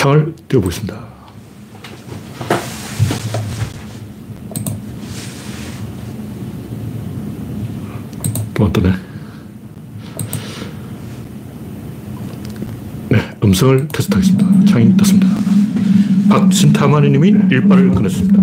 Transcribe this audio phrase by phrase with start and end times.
[0.00, 0.98] 창을 띄워보겠습니다.
[8.54, 8.94] 또 뜨네.
[13.10, 14.64] 네, 음성을 테스트하겠습니다.
[14.72, 15.28] 창이 떴습니다.
[16.30, 18.42] 박신타마니 님이 일발을 끊었습니다.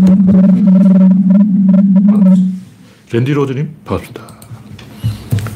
[3.11, 4.27] 랜디 로즈님, 반갑습니다.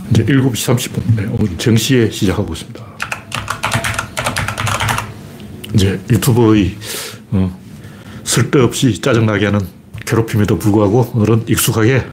[0.10, 1.16] 이제 7시 30분.
[1.16, 2.91] 네, 오늘 정시에 시작하고 있습니다.
[5.74, 6.76] 이제 유튜버의
[7.32, 7.60] 어,
[8.24, 9.60] 쓸데없이 짜증나게 하는
[10.06, 12.06] 괴롭힘에도 불구하고 오늘은 익숙하게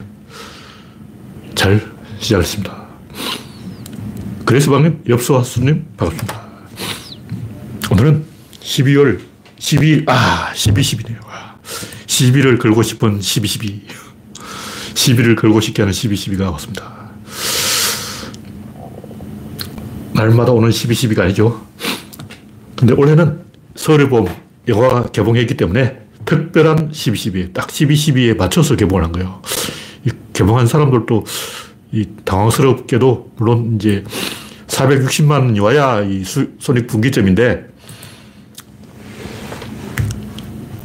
[1.55, 1.85] 잘
[2.19, 2.87] 시작했습니다.
[4.45, 6.49] 그래서 방금 엽소와수님 반갑습니다.
[7.91, 8.23] 오늘은
[8.61, 9.19] 12월
[9.59, 11.19] 12일, 아, 12, 10이네요.
[12.07, 13.87] 12를 걸고 싶은 12, 12.
[14.93, 17.11] 12를 걸고 싶게 하는 12, 12가 왔습니다.
[20.13, 21.65] 날마다 오는 12, 12가 아니죠.
[22.75, 23.48] 근데 올해는
[23.79, 24.27] 서울의 봄
[24.67, 29.41] 영화가 개봉했기 때문에 특별한 12, 12, 딱 12, 12에 맞춰서 개봉을 한 거예요.
[30.33, 31.25] 개봉한 사람들도
[31.93, 34.03] 이 당황스럽게도 물론 이제
[34.67, 37.67] 460만 와야 이 손익 분기점인데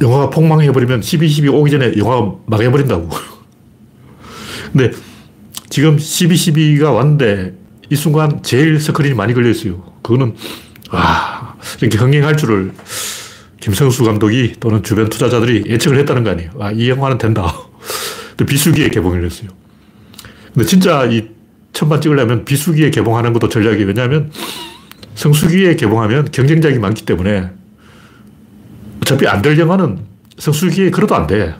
[0.01, 3.09] 영화가 폭망해버리면 12, 12 오기 전에 영화가 망해버린다고.
[4.71, 4.91] 근데
[5.69, 7.55] 지금 12, 12가 왔는데
[7.89, 9.83] 이 순간 제일 스크린이 많이 걸려있어요.
[10.01, 10.35] 그거는,
[10.91, 12.71] 아, 이렇게 흥행할 줄을
[13.61, 16.51] 김성수 감독이 또는 주변 투자자들이 예측을 했다는 거 아니에요.
[16.59, 17.53] 아, 이 영화는 된다.
[18.45, 19.49] 비수기에 개봉을 했어요.
[20.53, 21.27] 근데 진짜 이
[21.73, 24.31] 천만 찍으려면 비수기에 개봉하는 것도 전략이 왜냐하면
[25.15, 27.49] 성수기에 개봉하면 경쟁작이 많기 때문에
[29.01, 29.99] 어차피 안 될 영화는
[30.37, 31.55] 성수기에 걸어도 안 돼.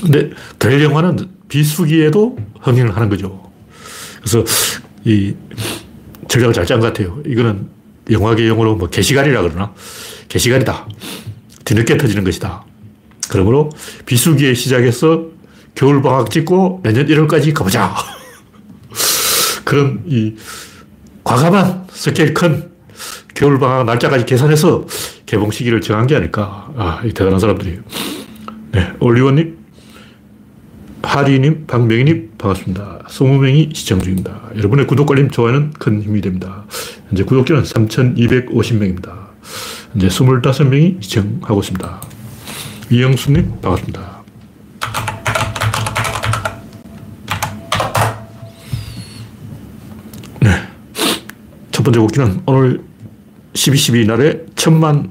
[0.00, 1.18] 근데 될 영화는
[1.48, 3.50] 비수기에도 흥행을 하는 거죠.
[4.20, 4.44] 그래서
[5.04, 5.34] 이
[6.28, 7.20] 전략을 잘 짠 것 같아요.
[7.26, 7.68] 이거는
[8.10, 9.72] 영화계 용어로 뭐 개시갈이라 그러나?
[10.28, 10.88] 개시갈이다.
[11.64, 12.64] 뒤늦게 터지는 것이다.
[13.30, 13.70] 그러므로
[14.06, 15.26] 비수기에 시작해서
[15.74, 17.94] 겨울방학 찍고 내년 1월까지 가보자.
[19.64, 20.34] 그런 이
[21.24, 22.70] 과감한 스케일 큰
[23.34, 24.86] 겨울방학 날짜까지 계산해서
[25.24, 26.70] 개봉 시기를 정한 게 아닐까.
[26.76, 27.80] 아, 대단한 사람들이에요.
[28.72, 29.58] 네, 올리원님,
[31.02, 33.00] 하리님, 박명희님, 반갑습니다.
[33.08, 34.40] 20명이 시청 중입니다.
[34.56, 36.64] 여러분의 구독, 알림, 좋아요는 큰 힘이 됩니다.
[37.08, 39.12] 현재 구독자는 3,250명입니다.
[39.96, 42.00] 이제 25명이 시청하고 있습니다.
[42.90, 44.22] 이영수님, 반갑습니다.
[50.40, 50.50] 네.
[51.70, 52.82] 첫 번째 곡기는 오늘
[53.54, 55.10] 12.12 날에 천만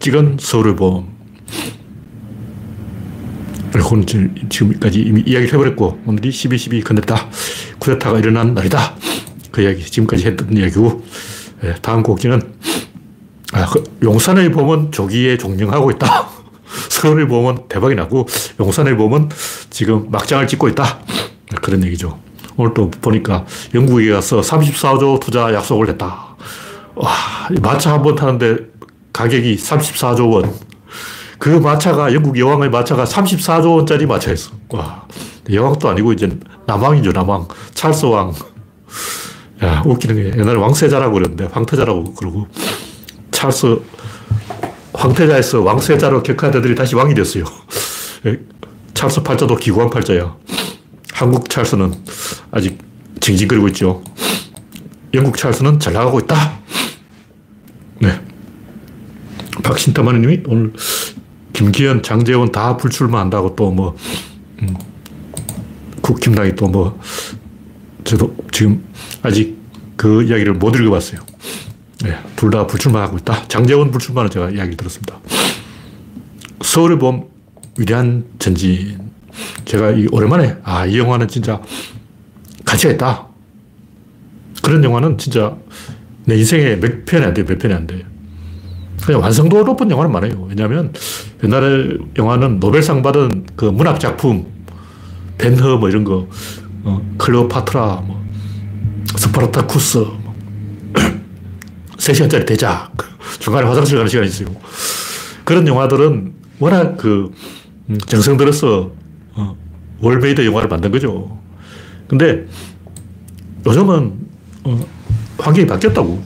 [0.00, 1.16] 찍은 서울의 봄.
[3.78, 4.04] 그리고
[4.48, 7.28] 지금까지 이미 이야기를 해버렸고, 오늘이 12.12 건넸다.
[7.78, 8.96] 쿠데타가 일어난 날이다.
[9.52, 11.04] 그 이야기, 지금까지 했던 이야기고,
[11.62, 12.40] 네, 다음 곡지는,
[13.52, 16.28] 아, 그 용산의 봄은 조기에 종영하고 있다.
[16.90, 18.26] 서울의 봄은 대박이 나고,
[18.60, 19.28] 용산의 봄은
[19.70, 21.00] 지금 막장을 찍고 있다.
[21.62, 22.18] 그런 얘기죠.
[22.56, 26.36] 오늘 또 보니까 영국에 가서 34조 투자 약속을 했다.
[26.96, 27.12] 와,
[27.62, 28.56] 마차 한 번 타는데
[29.12, 30.52] 가격이 34조 원.
[31.38, 34.50] 그 마차가, 영국 여왕의 마차가 34조 원짜리 마차였어.
[34.70, 35.06] 와,
[35.50, 36.28] 여왕도 아니고 이제
[36.66, 37.48] 남왕이죠, 남왕.
[37.74, 38.34] 찰스 왕.
[39.62, 42.48] 야, 웃기는 게 옛날에 왕세자라고 그랬는데, 황태자라고 그러고,
[43.30, 43.80] 찰스,
[44.92, 47.44] 황태자에서 왕세자로 격한 애들이 다시 왕이 됐어요.
[48.94, 50.36] 찰스 팔자도 기구한 팔자야.
[51.12, 51.94] 한국 찰스는
[52.50, 52.78] 아직
[53.20, 54.02] 징징거리고 있죠.
[55.14, 56.58] 영국 찰스는 잘 나가고 있다.
[58.00, 58.20] 네.
[59.62, 60.72] 박신타마니 님이 오늘
[61.62, 63.96] 김기현, 장재원 다 불출마한다고 또 뭐,
[64.62, 64.76] 음,
[66.02, 67.00] 국힘당이 또 뭐,
[68.04, 68.84] 저도 지금
[69.22, 69.58] 아직
[69.96, 71.20] 그 이야기를 못 읽어봤어요.
[72.04, 73.48] 네, 둘 다 불출마하고 있다.
[73.48, 75.18] 장재원 불출마는 제가 이야기 들었습니다.
[76.60, 77.24] 서울의 봄,
[77.76, 79.10] 위대한 전진.
[79.64, 81.60] 제가 이 오랜만에, 아, 이 영화는 진짜
[82.64, 83.26] 가치가 있다.
[84.62, 85.56] 그런 영화는 진짜
[86.24, 88.02] 내 인생에 몇 편이 안 돼요, 몇 편이 안 돼요.
[89.08, 90.46] 그냥 완성도 높은 영화는 많아요.
[90.50, 90.92] 왜냐하면
[91.42, 94.44] 옛날에 영화는 노벨상 받은 그 문학 작품,
[95.38, 96.28] 벤허 뭐 이런 거,
[96.84, 98.22] 어, 클레오파트라, 뭐,
[99.16, 100.34] 스파르타쿠스, 뭐,
[101.96, 102.92] 3시간짜리 대작,
[103.38, 104.48] 중간에 화장실 가는 시간이 있어요.
[105.42, 107.32] 그런 영화들은 워낙 그
[107.88, 108.92] 음, 정성 들어서
[109.32, 109.56] 어,
[110.00, 111.34] well-made 영화를 만든 거죠.
[112.08, 112.46] 근데
[113.64, 114.12] 요즘은
[114.64, 114.86] 어,
[115.38, 116.22] 환경이 바뀌었다고.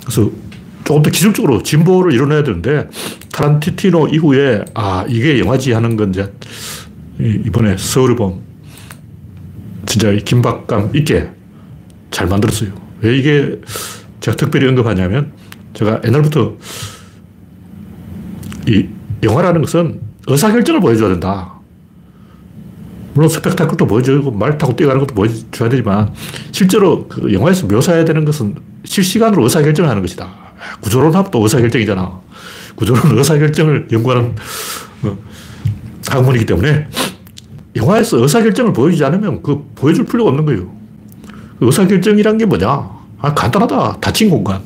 [0.00, 0.28] 그래서
[0.90, 2.88] 조금 더 기술적으로 진보를 이뤄내야 되는데
[3.30, 6.32] 타란티노 이후에 아 이게 영화지 하는 건 이제
[7.20, 8.42] 이번에 서울을 봄
[9.86, 11.30] 진짜 긴박감 있게
[12.10, 12.72] 잘 만들었어요.
[13.02, 13.60] 왜 이게
[14.18, 15.30] 제가 특별히 언급하냐면
[15.74, 16.56] 제가 옛날부터
[18.66, 18.88] 이
[19.22, 21.54] 영화라는 것은 의사결정을 보여줘야 된다.
[23.14, 26.12] 물론 스펙타클도 보여주고 말 타고 뛰어가는 것도 보여줘야 되지만
[26.50, 30.49] 실제로 그 영화에서 묘사해야 되는 것은 실시간으로 의사결정을 하는 것이다.
[30.80, 32.20] 구조론 하면 또 의사결정이잖아.
[32.76, 34.34] 구조론 의사결정을 연구하는
[35.02, 35.16] 어,
[36.06, 36.88] 학문이기 때문에
[37.76, 40.72] 영화에서 의사결정을 보여주지 않으면 그 보여줄 필요가 없는 거예요.
[41.58, 42.66] 그 의사결정이란 게 뭐냐?
[43.18, 43.98] 아, 간단하다.
[44.00, 44.62] 닫힌 공간.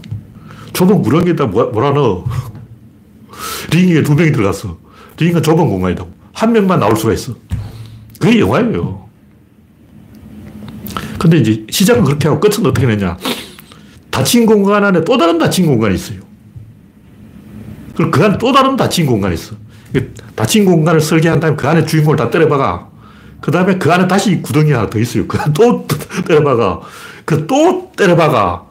[0.72, 2.24] 좁은 구렁이에다 몰아넣어.
[3.72, 4.76] 링에 두 명이 들어갔어.
[5.18, 6.04] 링은 좁은 공간이다.
[6.32, 7.34] 한 명만 나올 수가 있어.
[8.18, 9.04] 그게 영화예요.
[11.18, 13.16] 근데 이제 시작은 그렇게 하고 끝은 어떻게 되냐.
[14.14, 16.20] 닫힌 공간 안에 또 다른 닫힌 공간이 있어요.
[17.96, 19.56] 그리고 그 안에 또 다른 닫힌 공간이 있어.
[20.36, 22.88] 닫힌 공간을 설계한 다음에 그 안에 주인공을 다 때려박아.
[23.40, 25.26] 그 다음에 그 안에 다시 구덩이 하나 더 있어요.
[25.26, 25.88] 그또
[26.28, 26.80] 때려박아.
[27.24, 28.62] 그 또 때려박아.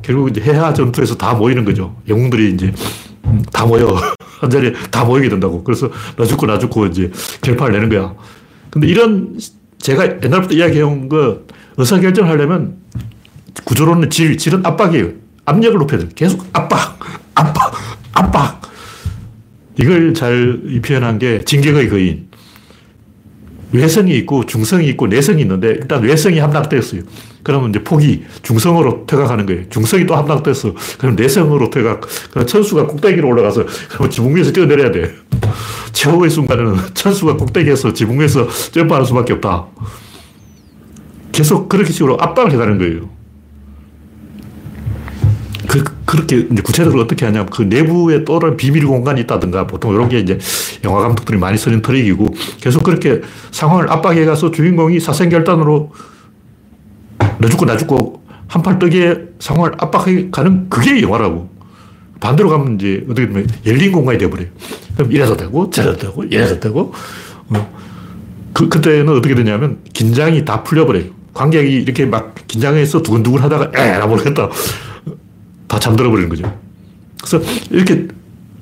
[0.00, 1.94] 결국 이제 해하 전투에서 다 모이는 거죠.
[2.08, 2.72] 영웅들이 이제
[3.26, 3.94] 음, 다 모여.
[4.40, 5.62] 한 자리에 다 모이게 된다고.
[5.62, 7.10] 그래서 나 죽고 나 죽고 이제
[7.42, 8.14] 결판을 내는 거야.
[8.70, 9.38] 근데 이런
[9.78, 11.40] 제가 옛날부터 이야기해온 거
[11.76, 12.76] 의사결정을 하려면
[13.66, 15.10] 구조론은 질, 질은 압박이에요.
[15.44, 16.08] 압력을 높여야 돼.
[16.14, 16.98] 계속 압박,
[17.34, 17.72] 압박,
[18.12, 18.62] 압박.
[19.78, 22.28] 이걸 잘 표현한 게 진격의 거인.
[23.72, 27.02] 외성이 있고 중성이 있고 내성이 있는데 일단 외성이 함락되었어요.
[27.42, 29.68] 그러면 이제 폭이 중성으로 퇴각하는 거예요.
[29.68, 30.72] 중성이 또 함락됐어.
[30.98, 32.02] 그럼 내성으로 퇴각.
[32.30, 35.12] 그럼 천수가 꼭대기로 올라가서 그럼 지붕 위에서 뛰어내려야 돼.
[35.92, 39.66] 최후의 순간에는 천수가 꼭대기에서 지붕 위에서 점프하는 수밖에 없다.
[41.32, 43.15] 계속 그렇게 식으로 압박을 해가는 거예요.
[46.06, 50.08] 그, 그렇게 이제 구체적으로 어떻게 하냐면 그 내부에 또 다른 비밀 공간이 있다든가 보통 이런
[50.08, 50.38] 게 이제
[50.84, 52.28] 영화 감독들이 많이 쓰는 트릭이고
[52.60, 53.20] 계속 그렇게
[53.50, 55.92] 상황을 압박해 가서 주인공이 사생결단으로
[57.38, 61.54] 너 죽고 나 죽고 한팔 뜨기에 상황을 압박해 가는 그게 영화라고.
[62.18, 64.48] 반대로 가면 이제 어떻게 보면 열린 공간이 돼버려요.
[64.96, 66.94] 그럼 이래서 되고 저래서 되고 이래서 되고
[67.50, 67.76] 어.
[68.54, 71.04] 그, 그때는 어떻게 되냐면 긴장이 다 풀려버려요.
[71.34, 74.48] 관객이 이렇게 막 긴장해서 두근두근 하다가 에라 모르겠다.
[75.66, 76.58] 다 잠들어 버리는 거죠.
[77.18, 77.40] 그래서
[77.70, 78.08] 이렇게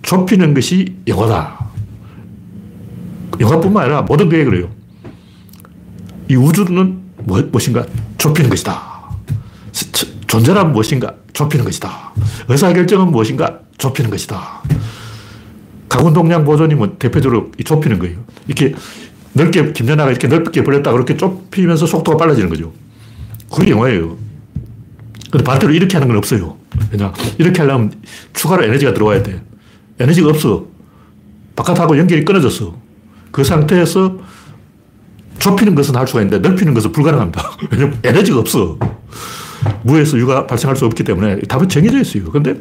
[0.03, 1.59] 좁히는 것이 영화다.
[3.41, 4.71] 영화뿐만 아니라 모든 게 그래요.
[6.29, 7.87] 이 우주는 무엇인가
[8.19, 8.95] 좁히는 것이다.
[10.27, 12.13] 존재란 무엇인가 좁히는 것이다.
[12.49, 14.63] 의사결정은 무엇인가 좁히는 것이다.
[15.89, 18.19] 가군동량 보존이 뭐 대표적으로 좁히는 거예요.
[18.47, 18.75] 이렇게
[19.33, 22.73] 넓게, 김연아가 이렇게 넓게 벌렸다 그렇게 좁히면서 속도가 빨라지는 거죠.
[23.53, 24.17] 그게 영화예요.
[25.31, 26.57] 근데 반대로 이렇게 하는 건 없어요.
[26.93, 27.93] 왜냐, 이렇게 하려면
[28.33, 29.43] 추가로 에너지가 들어와야 돼.
[29.99, 30.67] 에너지가 없어.
[31.57, 32.77] 바깥하고 연결이 끊어졌어.
[33.31, 34.19] 그 상태에서
[35.39, 37.43] 좁히는 것은 할 수가 있는데 넓히는 것은 불가능합니다.
[37.71, 38.79] 왜냐면 에너지가 없어.
[39.83, 42.31] 무에서 유가 발생할 수 없기 때문에 답은 정해져 있어요.
[42.31, 42.57] 근데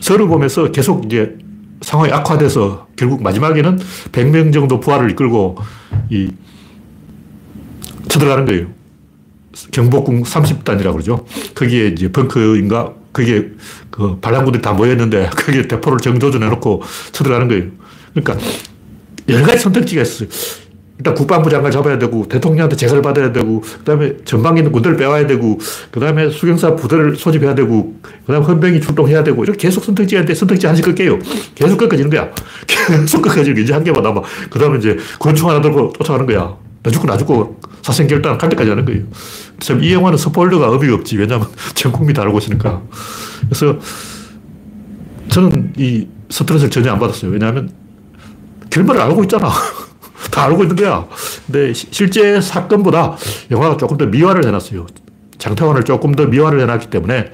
[0.00, 1.36] 서를 보면서 계속 이제
[1.80, 3.78] 상황이 악화돼서 결국 마지막에는
[4.12, 5.58] 100명 정도 부하를 이끌고
[6.10, 6.30] 이
[8.08, 8.66] 쳐들어가는 거예요.
[9.70, 11.26] 경복궁 30단이라고 그러죠.
[11.54, 13.48] 거기에 이제 벙커인가 거기에
[13.90, 16.82] 그 반란군들이 다 모였는데 거기에 대포를 정조준해 놓고
[17.12, 17.64] 쳐들어가는 거예요.
[18.14, 18.46] 그러니까
[19.28, 20.28] 여러 가지 선택지가 있어요.
[20.98, 25.58] 일단 국방부 장관을 잡아야 되고 대통령한테 제사를 받아야 되고 그다음에 전방에 있는 군대를 빼와야 되고
[25.90, 30.84] 그다음에 수경사 부대를 소집해야 되고 그다음에 헌병이 출동해야 되고 이렇게 계속 선택지가 있는데 선택지 하나씩
[30.84, 31.18] 끌게요.
[31.56, 32.30] 계속 꺾어지는 거야.
[32.68, 34.20] 계속 꺾어지는 게 이제 한 개만 남아.
[34.50, 36.56] 그다음에 이제 권총 하나 들고 쫓아가는 거야.
[36.82, 39.04] 나 죽고 나 죽고 사생결단 갈 때까지 하는 거예요.
[39.60, 41.16] 참이 영화는 스포일러가 의미가 없지.
[41.16, 42.82] 왜냐하면 전 국민이 다 알고 있으니까.
[43.42, 43.78] 그래서
[45.28, 47.30] 저는 이 스트레스를 전혀 안 받았어요.
[47.30, 47.70] 왜냐하면
[48.70, 49.50] 결말을 알고 있잖아.
[50.30, 51.06] 다 알고 있는 거야.
[51.46, 53.16] 근데 실제 사건보다
[53.50, 54.86] 영화가 조금 더 미화를 해놨어요.
[55.38, 57.30] 장태환을 조금 더 미화를 해놨기 때문에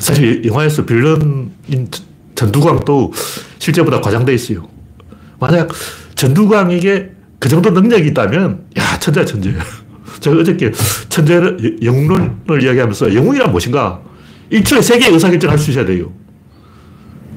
[0.00, 1.52] 사실 영화에서 빌런인
[2.34, 3.12] 전두광도
[3.58, 4.68] 실제보다 과장돼 있어요.
[5.38, 5.70] 만약
[6.14, 7.13] 전두광에게
[7.44, 9.52] 그 정도 능력이 있다면, 야, 천재야, 천재.
[10.20, 10.72] 제가 어저께
[11.10, 11.34] 천재
[11.82, 14.00] 영웅론을 이야기하면서 영웅이란 무엇인가?
[14.50, 16.10] 1초에 세계의 의사결정을 할수 있어야 돼요.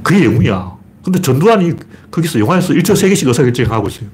[0.04, 0.78] 그게 영웅이야.
[1.04, 1.74] 근데 전두환이
[2.10, 4.08] 거기서 영화에서 1초 3개씩 의사결정 하고 있어요.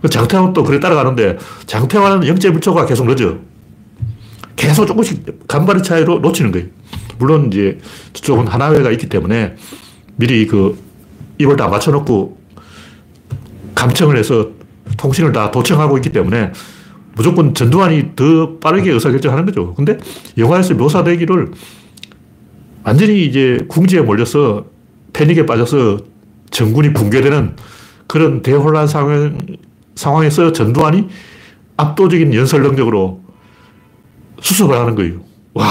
[0.00, 3.36] 그 장태환은 또 그래 따라가는데 장태환은 영재불초가 계속 늦어.
[4.54, 6.68] 계속 조금씩 간발의 차이로 놓치는 거예요.
[7.18, 7.80] 물론 이제
[8.12, 9.56] 저쪽은 하나회가 있기 때문에
[10.14, 10.78] 미리 그
[11.38, 12.38] 입을 다 맞춰놓고
[13.74, 14.62] 감청을 해서
[14.96, 16.52] 통신을 다 도청하고 있기 때문에
[17.16, 19.74] 무조건 전두환이 더 빠르게 의사결정하는 거죠.
[19.74, 19.98] 근데
[20.36, 21.52] 영화에서 묘사되기를
[22.82, 24.66] 완전히 이제 궁지에 몰려서
[25.12, 25.98] 패닉에 빠져서
[26.50, 27.56] 정군이 붕괴되는
[28.06, 29.38] 그런 대혼란 상황,
[29.94, 31.08] 상황에서 전두환이
[31.76, 33.22] 압도적인 연설 능력으로
[34.40, 35.20] 수습을 하는 거예요.
[35.54, 35.64] 와.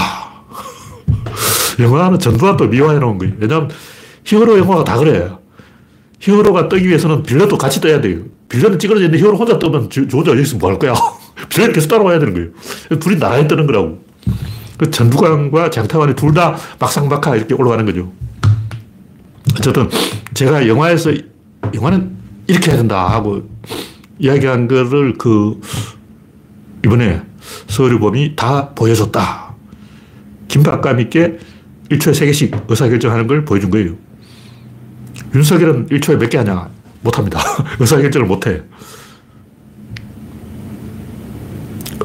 [1.78, 3.34] 영화는 전두환도 미화해 놓은 거예요.
[3.38, 3.70] 왜냐하면
[4.24, 5.30] 히어로 영화가 다 그래.
[6.20, 8.20] 히어로가 뜨기 위해서는 빌런도 같이 떠야 돼요.
[8.54, 10.94] 빌런은 찌그러져 있는데 히어로 혼자 뜨면 저 혼자 여기서 뭐 할 거야?
[11.50, 12.48] 빌런이 계속 따라와야 되는 거예요.
[13.00, 14.02] 둘이 나란히 뜨는 거라고.
[14.78, 18.12] 그 전두광과 장타관이 둘 다 막상막하 이렇게 올라가는 거죠.
[19.56, 19.88] 어쨌든
[20.34, 21.12] 제가 영화에서
[21.74, 23.48] 영화는 이렇게 해야 된다 하고
[24.18, 25.60] 이야기한 거를 그
[26.84, 27.22] 이번에
[27.68, 29.54] 서류범이 다 보여줬다.
[30.48, 31.38] 긴박감 있게
[31.90, 33.94] 1초에 3개씩 의사결정하는 걸 보여준 거예요.
[35.34, 36.68] 윤석열은 1초에 몇 개 하냐?
[37.04, 37.38] 못합니다.
[37.78, 38.62] 의사결정을 못해.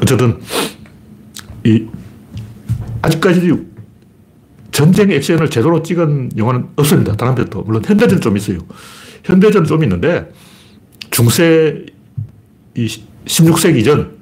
[0.00, 0.38] 어쨌든,
[1.64, 1.86] 이,
[3.02, 3.52] 아직까지
[4.70, 7.16] 전쟁 액션을 제대로 찍은 영화는 없습니다.
[7.16, 7.62] 다른 편도.
[7.62, 8.58] 물론 현대전 좀 있어요.
[9.24, 10.30] 현대전 좀 있는데,
[11.10, 11.84] 중세
[12.76, 12.86] 이
[13.26, 14.16] 16세기 전,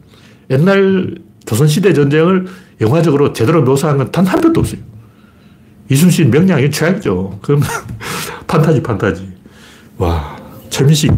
[0.50, 2.46] 옛날 조선시대 전쟁을
[2.80, 4.80] 영화적으로 제대로 묘사한 건 단 한 편도 없어요.
[5.90, 7.40] 이순신 명량이 최악이죠.
[7.42, 7.62] 그럼
[8.46, 9.28] 판타지, 판타지.
[9.98, 10.37] 와,
[10.70, 11.12] 최민식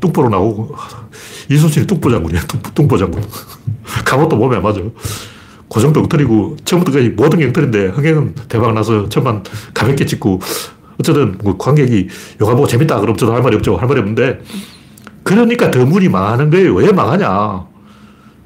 [0.00, 0.74] 뚱보로 나오고,
[1.50, 2.42] 이순신이 뚱보 장군이야,
[2.74, 3.22] 뚱보 장군.
[4.04, 4.80] 갑옷도 몸에 맞아.
[5.72, 9.42] 그 정도 엉터리고, 처음부터 까지 모든 게 엉터리인데, 흥행은 대박 나서 천만
[9.74, 10.40] 가볍게 찍고,
[10.98, 12.08] 어쨌든 뭐 관객이
[12.40, 13.76] 영화 보고 재밌다 그럼 저도 할 말이 없죠.
[13.76, 14.40] 할 말이 없는데,
[15.22, 16.74] 그러니까 더 문이 망하는 거예요.
[16.74, 17.66] 왜 망하냐.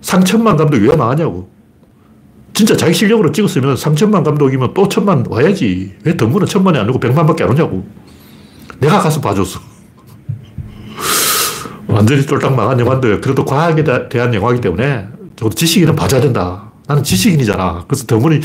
[0.00, 1.50] 상천만 감독이 왜 망하냐고.
[2.54, 5.94] 진짜 자기 실력으로 찍었으면 3천만 감독이면 또 천만 와야지.
[6.04, 7.86] 왜 덤구는 천만이 아니고 백만밖에 안 오냐고.
[8.80, 9.60] 내가 가서 봐줬어.
[11.90, 15.06] 완전히 쫄딱 망한 영화인데 그래도 과학에 대한 영화이기 때문에
[15.36, 16.70] 저도 지식인은 봐줘야 된다.
[16.86, 17.84] 나는 지식인이잖아.
[17.86, 18.40] 그래서 더문이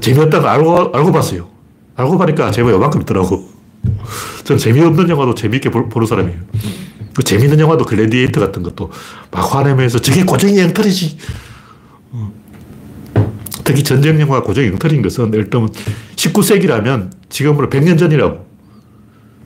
[0.00, 1.48] 재미없다는 거 알고, 알고 봤어요.
[1.96, 3.48] 알고 보니까 재미가 요만큼 있더라고.
[4.44, 6.38] 저는 재미없는 영화도 재미있게 보는 사람이에요.
[7.14, 8.90] 그 재미있는 영화도 글래디에이터 같은 것도
[9.30, 11.16] 막 화내면서 저게 고정이 엉터리지.
[13.64, 15.70] 특히 전쟁 영화 고정이 엉터리인 것은 예를 들면
[16.16, 18.46] 19세기라면 지금으로 100년 전이라고.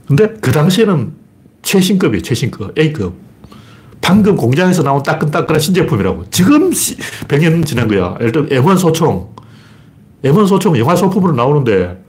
[0.06, 1.12] 근데 그 당시에는
[1.62, 2.78] 최신급이에요, 최신급.
[2.78, 3.24] A급.
[4.04, 6.26] 방금 공장에서 나온 따끈따끈한 신제품이라고.
[6.30, 8.14] 지금 100년 지난 거야.
[8.20, 9.30] 예를 들면 M1 소총.
[10.23, 12.04] M1 소총 영화 소품으로 나오는데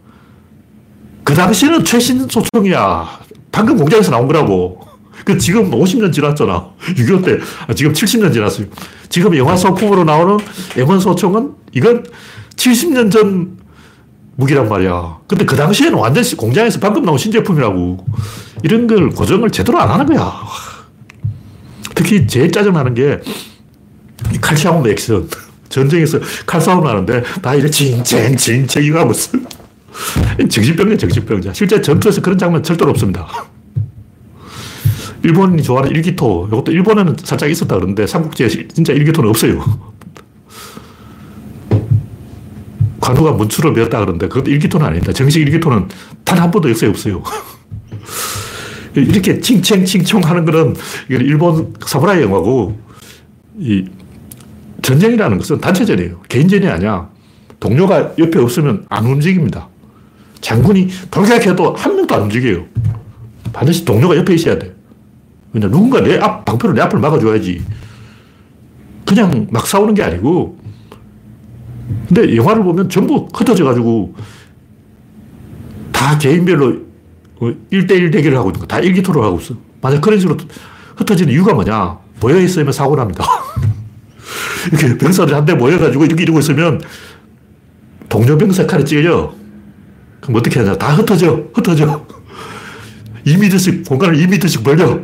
[1.24, 3.20] 그 당시에는 최신 소총이야.
[3.50, 4.82] 방금 공장에서 나온 거라고.
[5.24, 6.72] 그 지금 50년 지났잖아.
[6.98, 7.40] 6.25 때.
[7.66, 8.68] 아, 지금 70년 지났어요.
[9.08, 10.38] 지금 영화 소품으로 나오는
[10.72, 12.04] M1 소총은 이건
[12.58, 13.58] 70년 전
[14.36, 15.20] 무기란 말이야.
[15.28, 18.06] 근데 그 당시에는 완전 공장에서 방금 나온 신제품이라고.
[18.64, 20.34] 이런 걸 고정을 제대로 안 하는 거야.
[21.96, 23.20] 특히 제일 짜증나는 게
[24.42, 25.28] 칼싸움 액션.
[25.70, 29.32] 전쟁에서 칼싸움 하는데 다 이래 징쟁, 징쟁 이거 하고 있어.
[30.50, 31.54] 정신병이야, 정신병자.
[31.54, 33.28] 실제 전투에서 그런 장면 절대로 없습니다.
[35.24, 36.48] 일본이 좋아하는 일기토.
[36.50, 39.64] 이것도 일본에는 살짝 있었다 그러는데 삼국지에 진짜 일기토는 없어요.
[43.00, 45.14] 관우가 문추를 배웠다 그러는데 그것도 일기토는 아닙니다.
[45.14, 45.88] 정식 일기토는
[46.24, 47.24] 단 한 번도 역사에 없어요.
[48.96, 50.76] 이렇게 칭칭칭총 하는 거는
[51.10, 52.78] 일본 사무라이 영화고
[53.60, 53.86] 이
[54.82, 56.22] 전쟁이라는 것은 단체전이에요.
[56.30, 57.10] 개인전이 아니야.
[57.60, 59.68] 동료가 옆에 없으면 안 움직입니다.
[60.42, 62.66] 장군이 돌격해도 한 명도 안 움직여요.
[63.52, 64.74] 반드시 동료가 옆에 있어야 돼.
[65.52, 67.64] 그냥 누군가 내 앞, 방패로 내 앞을 막아줘야지.
[69.06, 70.58] 그냥 막 싸우는 게 아니고.
[72.08, 74.16] 근데 영화를 보면 전부 흩어져가지고
[75.92, 76.86] 다 개인별로
[77.40, 78.68] 1대1 어, 대결을 하고 있는 거.
[78.68, 79.56] 다 일기토를 하고 있어.
[79.82, 80.38] 만약 그런 식으로
[80.96, 81.98] 흩어지는 이유가 뭐냐?
[82.20, 83.26] 모여 있으면 사고 납니다.
[84.72, 86.82] 이렇게 병사들이 한대 모여가지고 이렇게 이러고 있으면
[88.10, 89.34] 동료 병사 칼에 찔려.
[90.22, 90.76] 그럼 어떻게 하냐?
[90.76, 91.44] 다 흩어져.
[91.54, 92.06] 흩어져.
[93.26, 95.00] 2m씩, 공간을 2m씩 벌려.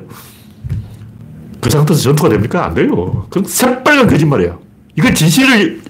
[1.60, 2.66] 그 상태에서 전투가 됩니까?
[2.66, 3.28] 안 돼요.
[3.30, 4.58] 그건 새빨간 거짓말이야.
[4.98, 5.82] 이건 진실을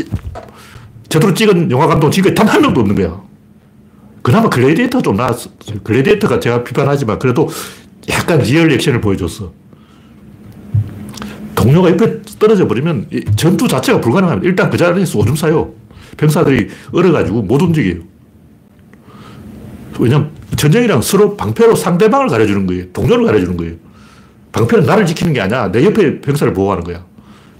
[1.07, 3.21] 제대로 찍은 영화 감독 지금까지 단한 명도 없는 거야.
[4.21, 5.49] 그나마 글래디에이터 좀 나았어.
[5.83, 7.49] 글래디에이터가 제가 비판하지만 그래도
[8.09, 9.51] 약간 리얼 액션을 보여줬어.
[11.55, 14.47] 동료가 옆에 떨어져 버리면 전투 자체가 불가능합니다.
[14.47, 15.73] 일단 그 자리에서 오줌 싸요.
[16.17, 18.03] 병사들이 얼어가지고 못 움직여요.
[19.99, 22.91] 왜냐면 전쟁이랑 서로 방패로 상대방을 가려주는 거예요.
[22.93, 23.75] 동료를 가려주는 거예요.
[24.51, 25.71] 방패는 나를 지키는 게 아니야.
[25.71, 27.05] 내 옆에 병사를 보호하는 거야.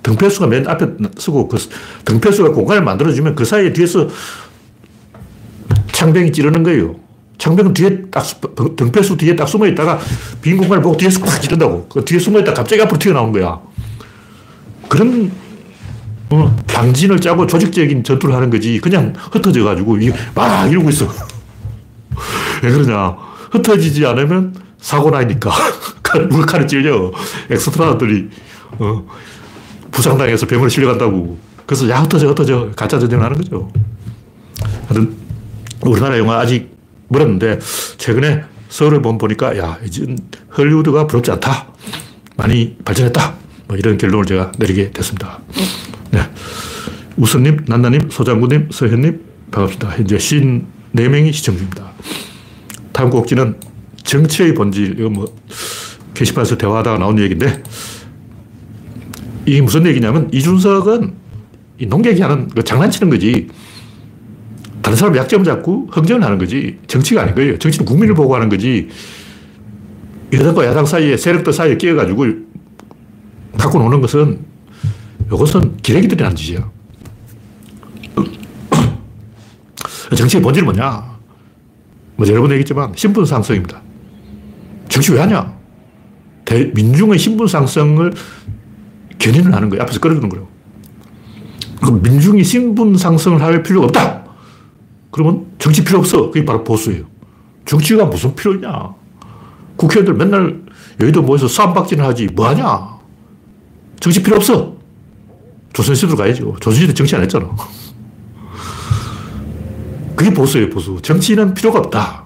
[0.03, 1.58] 등패수가 맨 앞에 서고 그
[2.06, 4.08] 등패수가 공간을 만들어주면 그 사이에 뒤에서
[6.01, 6.96] 창병이 찌르는 거예요.
[7.38, 8.25] 창병은 뒤에 딱,
[8.75, 10.00] 등패수 뒤에 딱 숨어 있다가
[10.41, 11.88] 빈 공간을 보고 뒤에서 팍 찌른다고.
[11.89, 13.60] 그 뒤에 숨어 있다 갑자기 앞으로 튀어나온 거야.
[14.89, 15.31] 그런
[16.31, 18.79] 어, 방진을 짜고 조직적인 전투를 하는 거지.
[18.79, 19.98] 그냥 흩어져 가지고
[20.34, 21.08] 막 이러고 있어.
[22.63, 23.15] 왜 그러냐.
[23.51, 25.51] 흩어지지 않으면 사고 나니까.
[26.29, 27.12] 누가 칼을 찔려.
[27.50, 28.29] 엑스트라들이,
[28.79, 29.05] 어,
[29.91, 31.38] 부상당해서 병원에 실려간다고.
[31.67, 32.72] 그래서 야, 흩어져, 흩어져.
[32.75, 33.72] 가짜 전쟁을 하는 거죠.
[34.88, 35.20] 하여튼,
[35.89, 36.75] 우리나라 영화 아직
[37.07, 37.59] 멀었는데,
[37.97, 40.05] 최근에 서울에 보니까, 야, 이제
[40.57, 41.67] 헐리우드가 부럽지 않다.
[42.38, 43.33] 많이 발전했다.
[43.67, 45.39] 뭐 이런 결론을 제가 내리게 됐습니다.
[46.11, 46.19] 네.
[47.17, 49.21] 우선님, 난나님, 소장군님, 서현님,
[49.51, 49.89] 반갑습니다.
[49.97, 51.91] 현재 54명이 시청 중입니다.
[52.91, 53.55] 다음 곡지는
[54.03, 55.00] 정치의 본질.
[55.00, 55.25] 이거 뭐,
[56.13, 57.63] 게시판에서 대화하다가 나온 얘기인데,
[59.45, 61.13] 이게 무슨 얘기냐면, 이준석은
[61.79, 63.50] 이 농객이 하는 그 장난치는 거지.
[64.81, 66.79] 다른 사람 약점 잡고 흥정을 하는 거지.
[66.88, 67.57] 정치가 아닌 거예요.
[67.59, 68.89] 정치는 국민을 보고 하는 거지.
[70.33, 72.25] 여당과 야당 사이에 세력들 사이에 끼어가지고
[73.57, 74.39] 갖고 노는 것은
[75.27, 76.69] 이것은 기레기들이 하는 짓이야.
[80.15, 81.11] 정치의 본질은 뭐냐?
[82.15, 83.81] 뭐 여러 번 얘기했지만 신분 상승입니다.
[84.89, 85.53] 정치 왜 하냐?
[86.45, 88.13] 대, 민중의 신분 상승을
[89.19, 89.83] 견인을 하는 거예요.
[89.83, 90.47] 앞에서 끌어주는 거예요.
[91.81, 94.20] 그럼 민중이 신분 상승을 할 필요가 없다.
[95.12, 96.32] 그러면 정치 필요 없어.
[96.32, 97.03] 그게 바로 보수예요.
[97.65, 98.94] 정치가 무슨 필요 있냐.
[99.75, 100.62] 국회의원들 맨날
[101.00, 102.27] 여의도 모여서 싸움박질을 하지.
[102.27, 103.00] 뭐 하냐.
[104.00, 104.75] 정치 필요 없어.
[105.74, 106.56] 조선시대로 가야죠.
[106.60, 107.50] 조선시대 정치 안 했잖아.
[110.15, 111.00] 그게 보수예요, 보수.
[111.01, 112.25] 정치는 필요가 없다.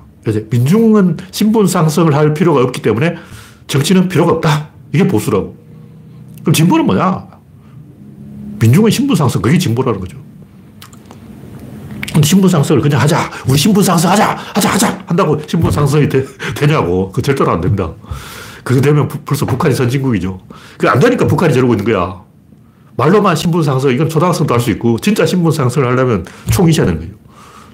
[0.49, 3.15] 민중은 신분 상승을 할 필요가 없기 때문에
[3.67, 4.69] 정치는 필요가 없다.
[4.93, 5.55] 이게 보수라고.
[6.41, 7.27] 그럼 진보는 뭐냐?
[8.59, 10.17] 민중의 신분 상승, 그게 진보라는 거죠.
[12.25, 13.29] 신분 상승을 그냥 하자.
[13.47, 14.35] 우리 신분 상승 하자.
[14.53, 15.03] 하자, 하자.
[15.05, 16.25] 한다고 신분 상승이 되,
[16.67, 17.91] 냐고 그 절대로 안 됩니다.
[18.63, 20.39] 그게 되면 부, 벌써 북한이 선진국이죠.
[20.77, 22.21] 그게 안 되니까 북한이 저러고 있는 거야.
[22.97, 26.99] 말로만 신분 상승, 이건 초등학생도 할 수 있고, 진짜 신분 상승을 하려면 총이 있어야 되는
[27.01, 27.13] 거예요.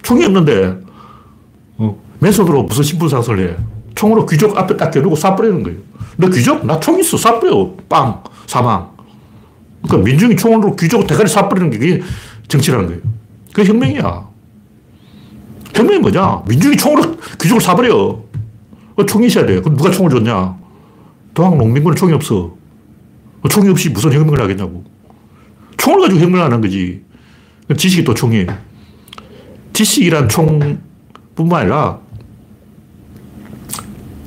[0.01, 0.77] 총이 없는데,
[1.77, 3.55] 어, 맨손으로 무슨 신분 상승을 해.
[3.93, 5.77] 총으로 귀족 앞에 딱 겨누고 쏴버리는 거예요.
[6.17, 6.65] 너 귀족?
[6.65, 7.17] 나 총 있어.
[7.17, 7.87] 쏴버려.
[7.87, 8.23] 빵.
[8.47, 8.89] 사망.
[9.83, 12.01] 그러니까 민중이 총으로 귀족 대가리 쏴버리는 게
[12.47, 13.01] 정치라는 거예요.
[13.53, 14.30] 그게 혁명이야.
[15.73, 16.43] 혁명이 뭐냐?
[16.47, 18.21] 민중이 총으로 귀족을 쏴버려.
[19.07, 19.59] 총이 있어야 돼.
[19.61, 20.57] 그럼 누가 총을 줬냐?
[21.33, 22.55] 동학 농민군은 총이 없어.
[23.49, 24.83] 총이 없이 무슨 혁명을 하겠냐고.
[25.77, 27.01] 총을 가지고 혁명을 하는 거지.
[27.75, 28.47] 지식이 또 총이에요.
[29.73, 31.99] 지식이란 총뿐만 아니라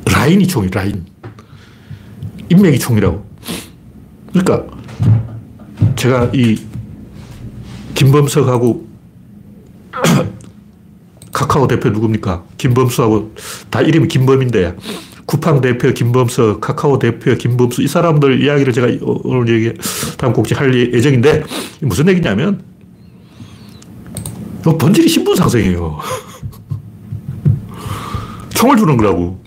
[0.06, 1.04] 라인이 총이 라인.
[2.48, 3.24] 인맥이 총이라고.
[4.32, 4.64] 그러니까
[5.94, 6.58] 제가 이
[7.94, 8.88] 김범석하고
[11.34, 12.44] 카카오 대표 누굽니까?
[12.56, 13.34] 김범수하고
[13.68, 14.76] 다 이름이 김범인데
[15.26, 19.78] 쿠팡 대표 김범석, 카카오 대표 김범수 이 사람들 이야기를 제가 오늘 얘기
[20.16, 21.44] 다음 곡지 할 예정인데
[21.80, 22.62] 무슨 얘기냐면
[24.62, 25.98] 본질이 신분 상승이에요.
[28.54, 29.42] 총을 주는 거라고.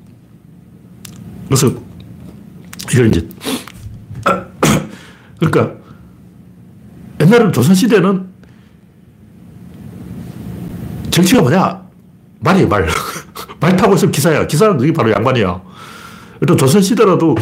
[1.48, 1.72] 그래서
[2.92, 3.28] 이걸 이제
[5.40, 5.76] 그러니까
[7.22, 8.27] 옛날에는 조선시대는
[11.18, 11.82] 정치가 뭐냐?
[12.40, 12.88] 말이에요, 말.
[13.60, 14.48] 말 타고 있으면 기사야.
[14.48, 15.62] 기사는 그게 바로 양반이야.
[16.48, 17.36] 또 조선시대라도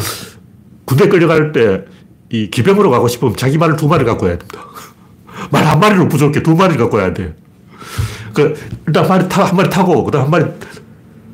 [0.84, 1.84] 군대 끌려갈 때
[2.30, 4.60] 이 기병으로 가고 싶으면 자기 말을 두 마리 갖고 와야 됩니다.
[5.50, 6.42] 말 한 마리로 부족해.
[6.42, 7.36] 두 마리 갖고 와야 돼.
[8.34, 8.54] 그,
[8.86, 10.44] 일단 마리 타, 한 마리 타고, 그 다음 한 마리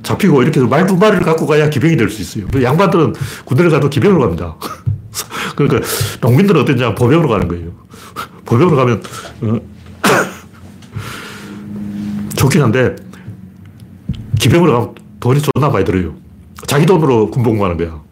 [0.03, 2.47] 잡히고 이렇게 말두 마리를 갖고 가야 기병이 될 수 있어요.
[2.53, 4.57] 그 양반들은 군대를 가도 기병으로 갑니다.
[5.57, 5.81] 그러니까
[6.21, 6.95] 농민들은 어땠냐?
[6.95, 7.71] 보병으로 가는 거예요.
[8.45, 9.03] 보병으로 가면,
[9.43, 9.61] 어,
[12.43, 12.97] 좋긴 한데,
[14.41, 16.15] 기병으로 가면 돈이 존나 많이 들어요.
[16.67, 18.03] 자기 돈으로 군복무하는 거야.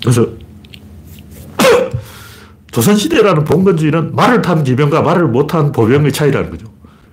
[0.00, 0.26] 그래서,
[2.72, 6.66] 조선시대라는 봉건주의는 말을 탄 기병과 말을 못한 보병의 차이라는 거죠.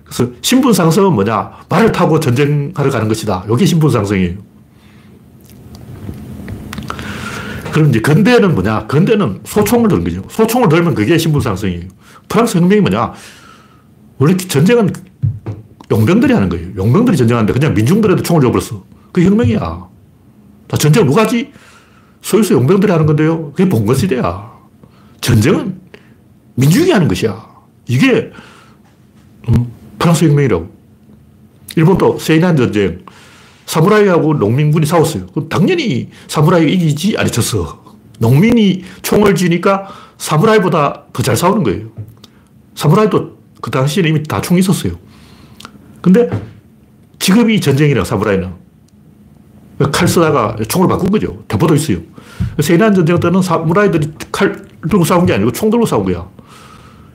[0.04, 1.50] 그래서 신분 상승은 뭐냐?
[1.68, 3.44] 말을 타고 전쟁하러 가는 것이다.
[3.50, 4.38] 이게 신분 상승이에요.
[7.70, 8.86] 그럼 이제 근대는 뭐냐?
[8.86, 10.22] 근대는 소총을 드는 거죠.
[10.30, 11.88] 소총을 들면 그게 신분 상승이에요.
[12.28, 13.12] 프랑스 혁명이 뭐냐?
[14.18, 15.11] 원래 전쟁은
[15.92, 16.68] 용병들이 하는 거예요.
[16.76, 18.82] 용병들이 전쟁하는데 그냥 민중들에도 총을 줘버렸어.
[19.12, 19.88] 그게 혁명이야.
[20.68, 21.52] 자, 전쟁 누가 하지?
[22.22, 23.52] 소유수 용병들이 하는 건데요.
[23.52, 24.52] 그게 봉건시대야.
[25.20, 25.80] 전쟁은
[26.54, 27.46] 민중이 하는 것이야.
[27.88, 28.30] 이게
[29.48, 30.70] 음, 프랑스 혁명이라고.
[31.76, 33.04] 일본도 세이난 전쟁.
[33.66, 35.26] 사무라이하고 농민군이 싸웠어요.
[35.26, 37.82] 그럼 당연히 사무라이가 이기지 졌어.
[38.18, 41.88] 농민이 총을 쥐니까 사무라이보다 더 잘 싸우는 거예요.
[42.74, 44.92] 사무라이도 그 당시에는 이미 다 총이 있었어요.
[46.02, 46.28] 근데
[47.18, 48.48] 지금이 전쟁이라 사무라이는.
[49.90, 51.42] 칼 쓰다가 총을 바꾼 거죠.
[51.48, 51.98] 대포도 있어요.
[52.60, 56.28] 세이난 전쟁 때는 사무라이들이 칼 들고 싸운 게 아니고 총 들고 싸운 거야.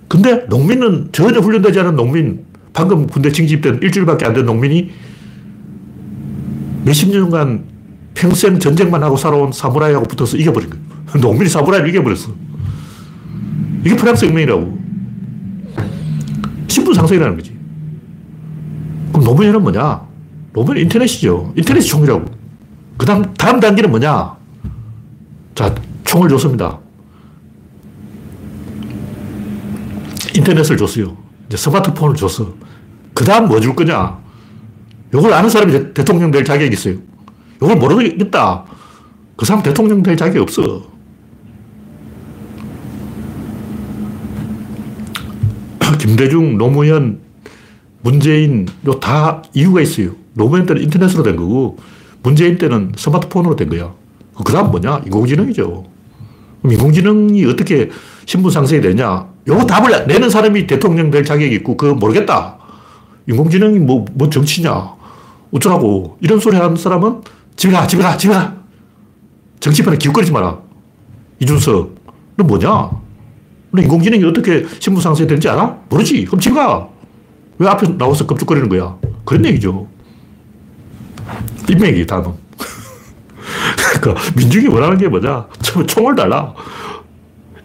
[0.08, 4.92] 근데 농민은 전혀 훈련되지 않은 농민, 방금 군대 징집된 일주일밖에 안 된 농민이
[6.86, 7.66] 몇십 년간
[8.14, 10.84] 평생 전쟁만 하고 살아온 사무라이하고 붙어서 이겨버린 거예요.
[11.22, 12.34] 농민이 사무라이를 이겨버렸어.
[13.86, 14.80] 이게 프랑스 혁명이라고.
[16.68, 17.57] 신분 상승이라는 거지.
[19.12, 20.02] 그럼 노무현은 뭐냐?
[20.54, 21.54] 노무현 인터넷이죠.
[21.56, 22.26] 인터넷이 총이라고.
[22.98, 24.36] 그 다음, 다음 단계는 뭐냐?
[25.56, 26.80] 자, 총을 줬습니다.
[30.36, 31.18] 인터넷을 줬어요.
[31.48, 32.54] 이제 스마트폰을 줬어.
[33.14, 34.18] 그 다음 뭐 줄 거냐?
[35.14, 36.96] 이걸 아는 사람이 대, 통령될 자격이 있어요.
[37.58, 38.66] 이걸 모르겠다.
[39.36, 40.84] 그 사람 대통령 될 자격이 없어.
[46.00, 47.20] 김대중, 노무현,
[48.02, 50.12] 문재인, 요 다 이유가 있어요.
[50.34, 51.78] 노무현 때는 인터넷으로 된 거고,
[52.24, 53.94] 문재인 때는 스마트폰으로 된 거야.
[54.44, 55.02] 그 다음 뭐냐?
[55.06, 55.86] 인공지능이죠.
[56.62, 57.90] 그럼 인공지능이 어떻게
[58.26, 59.28] 신분 상승이 되냐?
[59.48, 62.58] 요 답을 내는 사람이 대통령 될 자격이 있고, 그거 모르겠다.
[63.28, 64.96] 인공지능이 뭐, 뭐 정치냐?
[65.52, 66.18] 어쩌라고.
[66.22, 67.22] 이런 소리 하는 사람은
[67.56, 68.56] 집에 가, 집에 가, 집에 가.
[69.60, 70.60] 정치판에 기웃거리지 마라.
[71.40, 71.96] 이준석.
[72.36, 72.70] 너 뭐냐?
[72.70, 75.78] 너 인공지능이 어떻게 신분 상승이 되는지 알아?
[75.90, 76.26] 모르지.
[76.26, 76.88] 그럼 집에 가.
[77.60, 78.98] 왜 앞에 나와서 끔찍거리는 거야?
[79.26, 79.88] 그런 얘기죠.
[81.70, 82.34] 인맥이 다음.
[84.00, 85.48] 그러니까 민중이 원하는 게 뭐냐?
[85.88, 86.54] 총을 달라.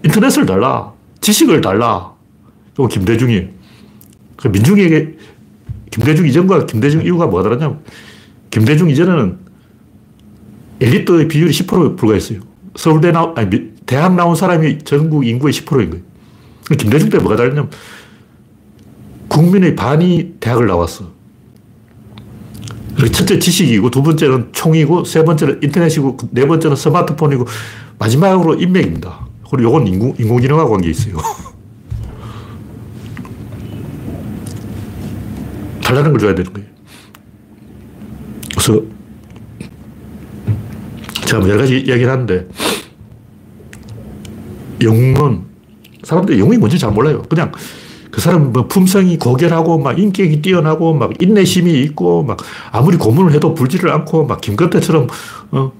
[0.02, 0.92] 인터넷을 달라.
[1.20, 2.12] 지식을 달라.
[2.74, 3.48] 또 김대중이.
[4.36, 5.16] 그 민중에게
[5.90, 7.80] 김대중 이전과 김대중 이후가 뭐가 다르냐면
[8.50, 9.38] 김대중 이전에는
[10.80, 12.40] 엘리트의 비율이 10% 불과했어요.
[12.74, 16.04] 서울대 나 아니, 대학 나온 사람이 전국 인구의 10%인 거예요.
[16.78, 17.70] 김대중 때 뭐가 다르냐면
[19.32, 21.06] 국민의 반이 대학을 나왔어.
[23.12, 27.46] 첫째 지식이고, 두 번째는 총이고, 세 번째는 인터넷이고, 네 번째는 스마트폰이고,
[27.98, 29.26] 마지막으로 인맥입니다.
[29.50, 31.16] 그리고 이건 인공, 인공지능하고 관계 있어요.
[35.82, 36.68] 달라는 걸 줘야 되는 거예요.
[38.50, 38.82] 그래서
[41.26, 42.46] 제가 뭐 여러 가지 이야기를 하는데,
[44.82, 45.44] 영웅은,
[46.02, 47.22] 사람들이 영웅이 뭔지 잘 몰라요.
[47.22, 47.50] 그냥
[48.12, 52.38] 그 사람 뭐 품성이 고결하고 막 인격이 뛰어나고 막 인내심이 있고 막
[52.70, 55.08] 아무리 고문을 해도 불지를 않고 막 김건태처럼
[55.52, 55.72] 어,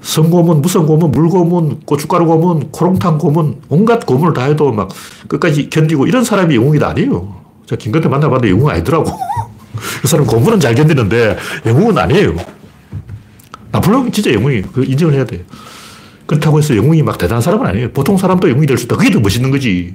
[0.00, 4.88] 성고문, 무성고문, 물고문, 고춧가루 고문, 코롱탕 고문, 온갖 고문을 다 해도 막
[5.28, 7.36] 끝까지 견디고 이런 사람이 영웅이다 아니에요.
[7.66, 9.10] 제가 김건태 만나봤는데 영웅 아니더라고.
[10.00, 11.36] 그 사람 고문은 잘 견디는데
[11.66, 12.36] 영웅은 아니에요.
[13.72, 14.64] 나폴레옹 진짜 영웅이에요.
[14.72, 15.42] 그 인정을 해야 돼요.
[16.24, 17.92] 그렇다고 해서 영웅이 막 대단한 사람은 아니에요.
[17.92, 18.96] 보통 사람도 영웅이 될 수 있다.
[18.96, 19.94] 그게 더 멋있는 거지.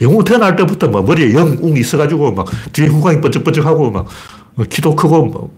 [0.00, 4.06] 영웅 태어날 때부터 막 머리에 영웅이 있어가지고 막 뒤에 후광이 번쩍번쩍하고 막
[4.68, 5.56] 키도 크고 뭐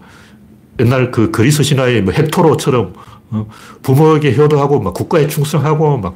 [0.79, 2.93] 옛날 그 그리스 신화의 뭐 헥토로처럼
[3.29, 3.47] 어,
[3.81, 6.15] 부모에게 효도하고 막 국가에 충성하고 막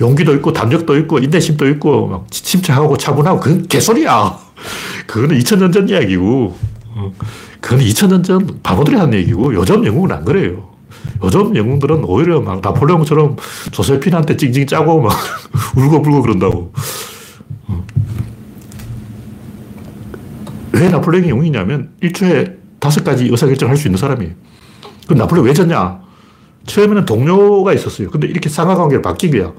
[0.00, 4.38] 용기도 있고 담력도 있고 인내심도 있고 막 침착하고 차분하고 그건 개소리야.
[5.06, 6.56] 그거는 2000년 전 이야기고
[6.94, 7.12] 어,
[7.60, 10.68] 그건 2000년 전 바보들이 한 얘기고 요즘 영웅은 안 그래요.
[11.24, 13.36] 요즘 영웅들은 오히려 막 나폴레옹처럼
[13.72, 15.12] 조세핀한테 찡찡 짜고 막
[15.76, 16.72] 울고불고 그런다고.
[20.74, 24.32] 왜 나폴레옹이 영웅이냐면 1초에 다섯 가지 의사결정을 할 수 있는 사람이에요.
[25.06, 26.00] 그럼 나폴레옹 왜 졌냐?
[26.66, 28.10] 처음에는 동료가 있었어요.
[28.10, 29.52] 근데 이렇게 상하관계로 바뀐 거야.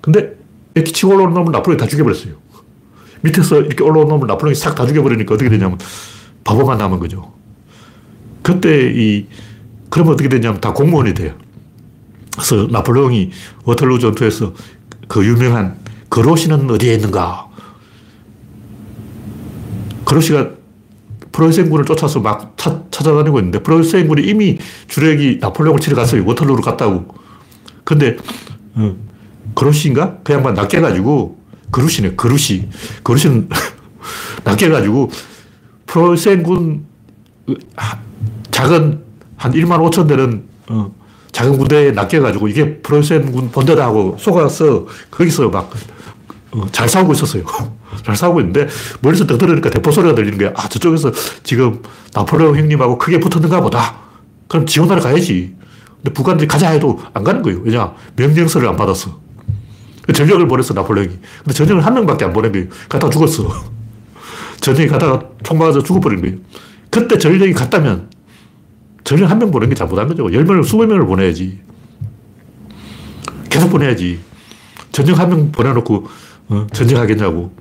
[0.00, 0.36] 근데
[0.74, 2.34] 이렇게 치고 올라오는 놈을 나폴레옹이 다 죽여버렸어요.
[3.22, 5.78] 밑에서 이렇게 올라온 놈을 나폴레옹이 싹 다 죽여버리니까 어떻게 되냐면
[6.44, 7.32] 바보만 남은 거죠.
[8.42, 9.26] 그때 이,
[9.90, 11.34] 그러면 어떻게 되냐면 다 공무원이 돼요.
[12.34, 13.30] 그래서 나폴레옹이
[13.64, 14.54] 워털루 전투에서
[15.08, 15.76] 그 유명한
[16.08, 17.49] 그로시는 어디에 있는가?
[20.10, 20.50] 그로시가
[21.30, 26.26] 프로이센군을 쫓아서 막 차, 찾아다니고 있는데 프로이센군이 이미 주력이 나폴레옹을 치러 갔어요.
[26.26, 27.06] 워털루로 갔다고.
[27.84, 28.16] 근데
[28.74, 28.96] 어,
[29.54, 30.18] 그로시인가?
[30.24, 31.38] 그 양반 낚여가지고
[31.70, 32.16] 그루시네.
[32.16, 32.68] 그루시.
[33.04, 33.48] 그루시는
[34.42, 35.10] 낚여가지고
[35.86, 36.86] 프로이센군
[37.46, 37.54] 그,
[38.50, 39.04] 작은
[39.36, 40.92] 한 1만 5천 되는 어,
[41.30, 45.70] 작은 군대에 낚여가지고 이게 프로이센군 본대다 하고 속아서 거기서 막
[46.52, 47.44] 어, 잘 싸우고 있었어요.
[48.04, 48.66] 잘 싸우고 있는데
[49.00, 50.52] 멀리서 떠들으니까 대포 소리가 들리는 거야.
[50.56, 51.82] 아, 저쪽에서 지금
[52.14, 53.96] 나폴레옹 형님하고 크게 붙었는가 보다.
[54.48, 55.54] 그럼 지원하러 가야지.
[55.96, 57.60] 근데 북한들이 가자 해도 안 가는 거예요.
[57.62, 57.94] 왜냐?
[58.16, 59.20] 명령서를 안 받았어.
[60.12, 61.18] 전력을 보냈어, 나폴레옹이.
[61.38, 62.66] 근데 전력을 한 명밖에 안 보낸 거예요.
[62.88, 63.48] 가다가 죽었어.
[64.60, 66.36] 전력이 가다가 총 맞아서 죽어버린 거예요.
[66.90, 68.10] 그때 전력이 갔다면
[69.04, 70.32] 전력 한명 보낸 게 잘못한 거죠.
[70.32, 71.60] 열 명을, 수백 명을 보내야지.
[73.48, 74.20] 계속 보내야지.
[74.92, 76.08] 전력 한명 보내놓고
[76.50, 77.52] 어, 전쟁하겠냐고.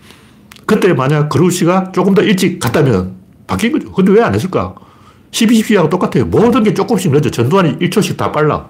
[0.65, 3.15] 그때 만약 그루시가 조금 더 일찍 갔다면
[3.47, 3.91] 바뀐 거죠.
[3.91, 4.75] 근데 왜 안 했을까?
[5.31, 6.25] 12, 12하고 똑같아요.
[6.25, 7.29] 모든 게 조금씩 늦어.
[7.31, 8.67] 전두환이 1초씩 다 빨라.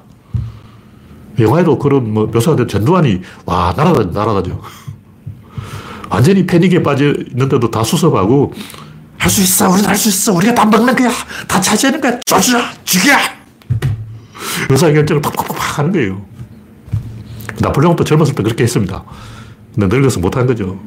[1.39, 2.67] 영화에도 그런 뭐 묘사가 돼.
[2.67, 4.59] 전두환이, 와, 날아다녀, 날아다녀.
[6.09, 8.53] 완전히 패닉에 빠져 있는데도 다 수습하고,
[9.17, 11.09] 할 수 있어, 우리는 할 수 있어, 우리가 다 먹는 거야,
[11.47, 13.11] 다 차지하는 거야, 쏴주자, 죽여!
[14.69, 16.25] 의사결정을 팍팍팍 하는 거예요.
[17.59, 19.03] 나폴레옹도 젊었을 때 그렇게 했습니다.
[19.87, 20.79] 늙어서 못한 거죠.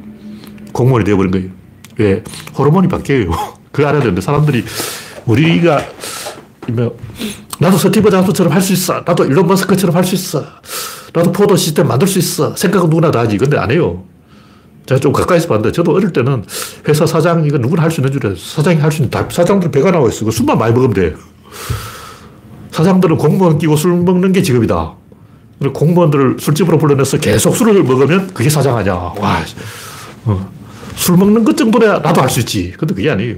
[0.71, 1.49] 공무원이 되어버린 거예요.
[1.97, 2.23] 왜?
[2.57, 3.31] 호르몬이 바뀌어요.
[3.71, 4.63] 그거 알아야 되는데 사람들이
[5.25, 5.81] 우리가
[6.69, 6.97] 뭐
[7.59, 9.01] 나도 스티브 잡스처럼 할 수 있어.
[9.05, 10.43] 나도 일론 머스크처럼 할 수 있어.
[11.13, 12.55] 나도 포도 시스템 만들 수 있어.
[12.55, 13.37] 생각은 누구나 다 하지.
[13.37, 14.03] 근데 안 해요.
[14.85, 16.43] 제가 좀 가까이서 봤는데, 저도 어릴 때는
[16.87, 18.35] 회사 사장, 이거 누구나 할 수 있는 줄 알아요.
[18.37, 20.29] 사장이 할 수 있는, 다, 사장들 배가 나와 있어.
[20.29, 21.15] 술만 많이 먹으면 돼.
[22.71, 24.95] 사장들은 공무원 끼고 술 먹는 게 직업이다.
[25.73, 28.93] 공무원들을 술집으로 불러내서 계속 술을 먹으면 그게 사장 아니야.
[28.93, 29.39] 와,
[30.25, 30.51] 어.
[30.95, 32.71] 술 먹는 것 정도야 나도 할 수 있지.
[32.77, 33.35] 근데 그게 아니에요.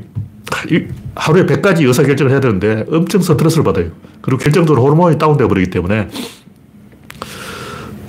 [1.16, 3.92] 하루에 100가지 의사결정을 해야 되는데 엄청 스트레스를 받아요.
[4.22, 6.08] 그리고 결정적으로 호르몬이 다운되어 버리기 때문에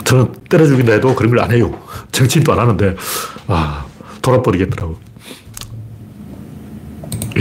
[0.04, 1.78] 저는 때려 죽인다 해도 그런 걸 안 해요.
[2.12, 2.94] 정치인도 안 하는데,
[3.48, 3.84] 아,
[4.22, 4.96] 돌아버리겠더라고.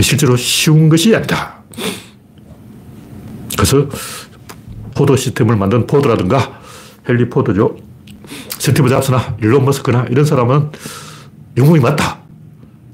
[0.00, 1.62] 실제로 쉬운 것이 아니다.
[3.56, 3.86] 그래서
[4.96, 6.60] 포도 시스템을 만든 포드라든가
[7.08, 7.76] 헨리 포드죠.
[8.58, 10.70] 스티브 잡스나 일론 머스크나 이런 사람은
[11.56, 12.18] 영웅이 맞다.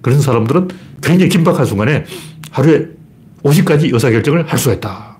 [0.02, 0.68] 그런 사람들은
[1.02, 2.04] 굉장히 긴박한 순간에
[2.50, 2.88] 하루에
[3.42, 5.16] 50가지 의사결정을 할 수가 있다.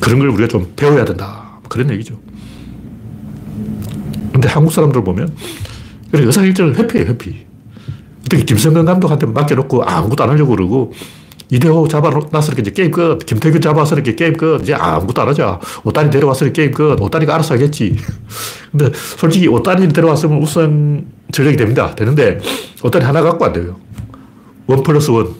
[0.00, 1.58] 그런 걸 우리가 좀 배워야 된다.
[1.68, 2.18] 그런 얘기죠.
[4.32, 5.34] 근데 한국 사람들 보면
[6.12, 7.46] 의사결정을 회피해 회피.
[8.24, 10.92] 어떻게 김성근 감독한테 맡겨놓고 아무것도 안 하려고 그러고
[11.50, 13.18] 이대호 잡아놨으니까 이제 게임 끝.
[13.26, 14.62] 김태균 잡았으니까 게임 끝.
[14.62, 15.60] 이제 아무것도 안 하자.
[15.84, 17.00] 오따니 데려왔으니까 게임 끝.
[17.00, 17.96] 오따니가 알아서 하겠지.
[18.70, 21.94] 근데 솔직히 오따니 데려왔으면 우선 전력이 됩니다.
[21.94, 22.40] 되는데
[22.82, 23.76] 오따니 하나 갖고 안 돼요.
[24.66, 25.34] one plus one.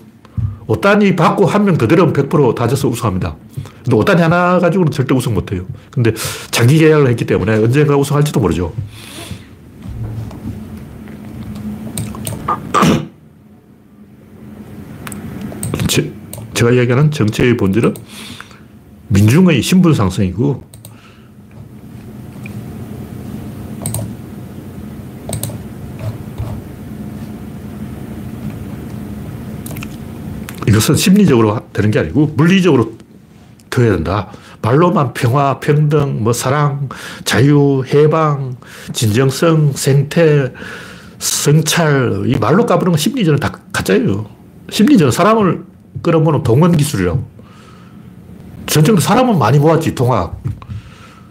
[0.67, 3.37] 오따니 받고 한 명더 데려오면 100%다 져서 우승합니다.
[3.85, 5.65] 근데 오따니 하나 가지고는 절대 우승 못 해요.
[5.91, 6.13] 근데
[6.51, 8.73] 장기 계약을 했기 때문에 언젠가 우승할지도 모르죠.
[15.91, 16.13] 제,
[16.55, 17.95] 제가 이야기하는 정치의 본질은
[19.09, 20.63] 민중의 신분 상승이고
[30.69, 32.93] 이것은 심리적으로 되는 게 아니고 물리적으로
[33.69, 34.31] 되어야 된다.
[34.63, 36.89] 말로만 평화, 평등, 뭐 사랑,
[37.25, 38.57] 자유, 해방,
[38.93, 40.53] 진정성, 생태,
[41.19, 44.31] 성찰, 이 말로 까부는 건 심리전은 다 가짜예요.
[44.71, 45.70] 심리전 사람을
[46.03, 47.25] 끌어모는 동원 기술이라고.
[48.67, 50.41] 전쟁도 사람은 많이 모았지, 동학.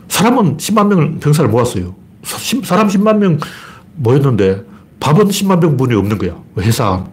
[0.10, 1.96] 사람은 10만 명 병사를 모았어요.
[2.24, 3.40] 사람 10만 명
[3.96, 4.64] 모였는데
[5.00, 6.36] 밥은 10만 명분이 없는 거야.
[6.60, 7.06] 회사.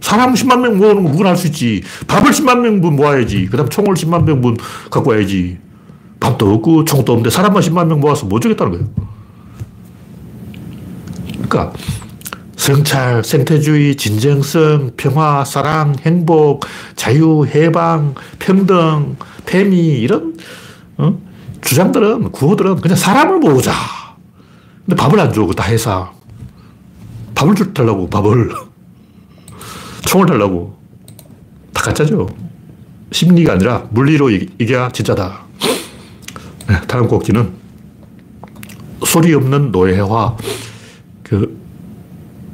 [0.00, 1.82] 사람 10만 명 모으는 거 누구나 할 수 있지.
[2.06, 3.46] 밥을 10만 명분 모아야지.
[3.46, 4.56] 그 다음 총을 10만 명분
[4.90, 5.58] 갖고 와야지.
[6.20, 8.86] 밥도 없고 총도 없는데 사람만 10만 명 모아서 뭐 주겠다는 거예요.
[11.48, 11.72] 그러니까
[12.60, 20.36] 성찰, 생태주의, 진정성, 평화, 사랑, 행복, 자유, 해방, 평등, 태미 이런
[20.98, 21.18] 어?
[21.62, 23.72] 주장들은 구호들은 그냥 사람을 모으자.
[24.84, 25.46] 근데 밥을 안 줘.
[25.56, 26.12] 다 회사.
[27.34, 28.50] 밥을 줄 달라고 밥을.
[30.04, 30.78] 총을 달라고.
[31.72, 32.28] 다 가짜죠.
[33.10, 35.44] 심리가 아니라 물리로 이게 진짜다.
[36.68, 37.54] 네, 다음 곡지는
[39.06, 40.36] 소리 없는 노예화.
[41.22, 41.59] 그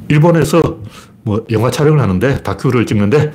[0.08, 0.80] 일본에서
[1.22, 3.32] 뭐 영화 촬영을 하는데 다큐를 찍는데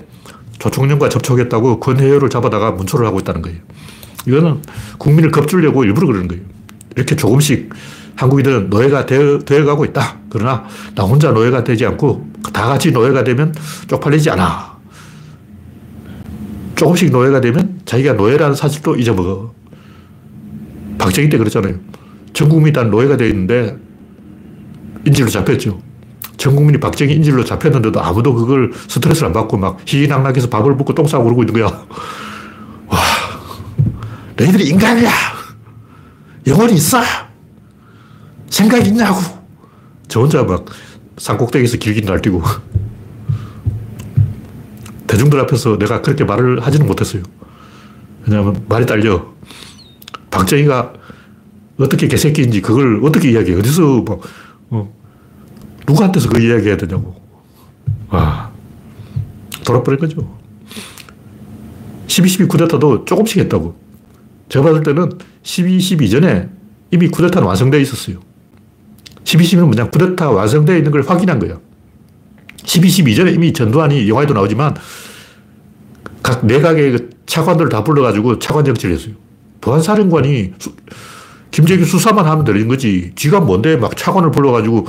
[0.60, 3.58] 조총련과 접촉했다고 권혜열을 잡아다가 문초를 하고 있다는 거예요.
[4.28, 4.62] 이거는
[4.98, 6.44] 국민을 겁주려고 일부러 그러는 거예요.
[6.96, 7.70] 이렇게 조금씩
[8.16, 10.20] 한국인들은 노예가 되어, 되어 가고 있다.
[10.30, 13.54] 그러나 나 혼자 노예가 되지 않고 다 같이 노예가 되면
[13.88, 14.80] 쪽팔리지 않아.
[16.76, 19.54] 조금씩 노예가 되면 자기가 노예라는 사실도 잊어먹어.
[20.98, 21.76] 박정희 때 그랬잖아요.
[22.34, 23.76] 전 국민이 다 노예가 되어 있는데
[25.06, 25.91] 인질로 잡혔죠.
[26.42, 31.06] 전 국민이 박정희 인질로 잡혔는데도 아무도 그걸 스트레스를 안 받고 막 희희낙낙해서 밥을 먹고 똥
[31.06, 31.86] 싸고 그러고 있는 거야.
[32.88, 33.00] 와,
[34.38, 35.12] 너희들이 인간이야.
[36.48, 37.00] 영혼이 있어.
[38.50, 39.20] 생각 있냐고.
[40.08, 40.66] 저 혼자 막
[41.18, 42.42] 산꼭대기에서 길길 날뛰고.
[45.06, 47.22] 대중들 앞에서 내가 그렇게 말을 하지는 못했어요.
[48.26, 49.28] 왜냐하면 말이 딸려.
[50.32, 50.94] 박정희가
[51.80, 53.60] 어떻게 개새끼인지 그걸 어떻게 이야기해.
[53.60, 54.22] 어디서 뭐,
[54.72, 55.01] 어,
[55.92, 57.16] 누구한테서 그 이야기 해야 되냐고.
[58.10, 58.52] 와,
[59.66, 60.40] 돌아버린 거죠.
[62.08, 63.76] 12.12 쿠데타도 조금씩 했다고.
[64.50, 65.10] 제가 봤을 때는
[65.44, 66.50] 12.12 이전에
[66.92, 68.20] 이미 쿠데타는 완성되어 있었어요.
[69.24, 71.62] 12.12는 뭐냐, 쿠데타 완성되어 있는 걸 확인한 거예요.
[72.58, 74.76] 12.12 이전에 이미 전두환이 영화에도 나오지만
[76.22, 79.16] 각 내각의 그 차관들 다 불러가지고 차관 정치를 했어요.
[79.62, 80.54] 보안사령관이
[81.52, 83.12] 김정일 수사만 하면 되는 거지.
[83.16, 84.88] 지가 뭔데 막 차관을 불러가지고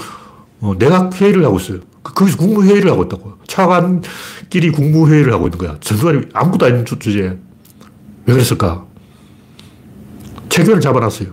[0.62, 1.80] 어, 내각 회의를 하고 있어요.
[2.02, 3.34] 그, 거기서 국무회의를 하고 있다고.
[3.48, 5.76] 차관끼리 국무회의를 하고 있는 거야.
[5.80, 7.36] 전두환이 아무것도 아닌 주제에.
[8.24, 8.86] 왜 그랬을까?
[10.48, 11.30] 최규환을 잡아놨어요.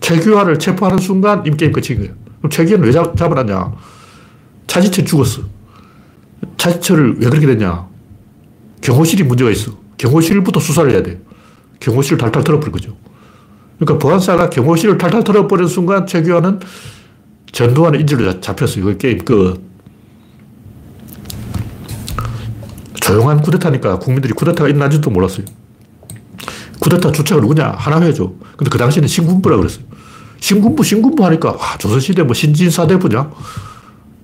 [0.00, 2.14] 최규환을 체포하는 순간 이미 게임 끝인 거예요.
[2.38, 3.72] 그럼 최규환을 왜 잡, 잡아놨냐?
[4.68, 5.42] 차지철 죽었어.
[6.56, 7.88] 차지철을 왜 그렇게 됐냐?
[8.82, 9.72] 경호실이 문제가 있어.
[9.96, 11.16] 경호실부터 수사를 해야 돼요.
[11.80, 12.96] 경호실을 탈탈 털어버린 거죠.
[13.80, 16.60] 그러니까 보안사가 경호실을 탈탈 털어버린 순간 최규환은
[17.52, 18.84] 전두환의 인질로 잡혔어요.
[18.84, 19.60] 그 게임 끝.
[23.00, 25.46] 조용한 쿠데타니까 국민들이 쿠데타가 있는지도 몰랐어요.
[26.80, 27.74] 쿠데타 주체가 누구냐?
[27.76, 28.36] 하나회죠.
[28.56, 29.84] 근데 그 당시에는 신군부라 그랬어요.
[30.40, 33.30] 신군부, 신군부 하니까, 와, 조선시대 뭐 신진사대부냐?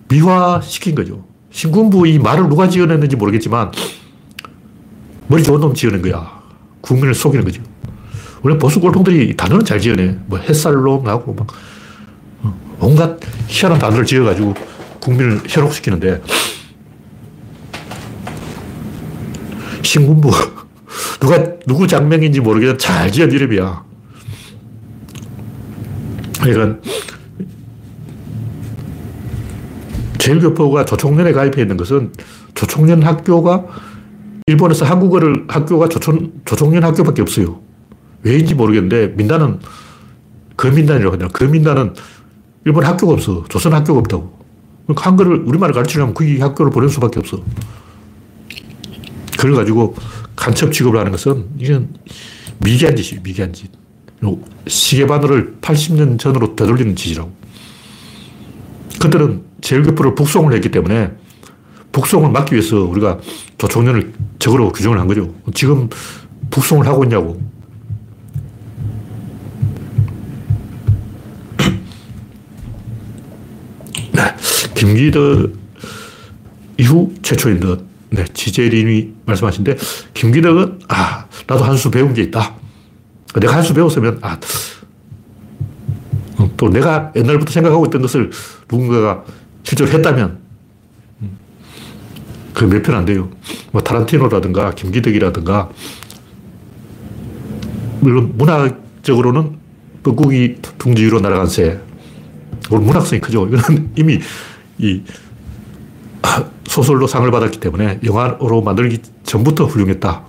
[0.08, 1.24] 미화시킨 거죠.
[1.50, 3.72] 신군부 이 말을 누가 지어냈는지 모르겠지만,
[5.26, 6.42] 머리 좋은 놈 지어낸 거야.
[6.82, 7.62] 국민을 속이는 거죠.
[8.42, 10.18] 원래 보수 꼴통들이 단어는 잘 지어내.
[10.26, 11.54] 뭐 햇살론하고 막, 어,
[12.80, 14.54] 온갖 희한한 단어를 지어가지고
[15.00, 16.22] 국민을 현혹시키는데,
[19.82, 20.30] 신군부.
[21.20, 23.84] 누가, 누구 장명인지 모르겠는 잘 지은 이름이야.
[26.42, 26.80] 그러니까,
[30.18, 32.12] 제일교포가 조총련에 가입해 있는 것은
[32.54, 33.66] 조총련 학교가
[34.46, 37.60] 일본에서 한국어를 학교가 조총, 조총련 학교밖에 없어요.
[38.22, 39.60] 왜인지 모르겠는데 민단은
[40.56, 41.30] 거민단이라고 하잖아.
[41.30, 41.94] 거민단은
[42.64, 43.44] 일본 학교가 없어.
[43.48, 44.38] 조선 학교가 없다고.
[44.86, 47.42] 그러니까 한글을 우리말을 가르치려면 그 학교를 보낼 수밖에 없어.
[49.36, 49.94] 그걸 가지고
[50.36, 51.88] 간첩 취급을 하는 것은 이건
[52.58, 53.22] 미개한 짓이에요.
[53.22, 53.70] 미개한 짓.
[54.66, 57.30] 시계바늘을 80년 전으로 되돌리는 짓이라고.
[59.00, 61.10] 그들은 제일교포를 북송을 했기 때문에
[61.92, 63.18] 북송을 막기 위해서 우리가
[63.58, 65.32] 조총련을 적으로 규정을 한 거죠.
[65.54, 65.88] 지금
[66.50, 67.40] 북송을 하고 있냐고.
[74.12, 74.22] 네.
[74.74, 75.52] 김기덕
[76.78, 77.84] 이후 최초인 듯.
[78.10, 79.76] 네, 지재림이 말씀하신데,
[80.14, 82.54] 김기덕은, 아, 나도 한 수 배운 게 있다.
[83.40, 84.38] 내가 한 수 배웠으면, 아,
[86.38, 88.30] 어, 또 내가 옛날부터 생각하고 있던 것을
[88.70, 89.24] 누군가가
[89.64, 90.38] 실제로 했다면,
[91.22, 91.38] 음,
[92.54, 93.30] 그몇 편 안 돼요.
[93.72, 95.70] 뭐, 타란티노라든가, 김기덕이라든가,
[98.00, 99.56] 물론 문학적으로는
[100.04, 101.80] 뻐꾸기 둥지 위로 날아간 새.
[102.70, 103.46] 오늘 문학성이 크죠.
[103.48, 104.20] 이거는 이미
[104.78, 105.02] 이
[106.66, 110.24] 소설로 상을 받았기 때문에 영화로 만들기 전부터 훌륭했다.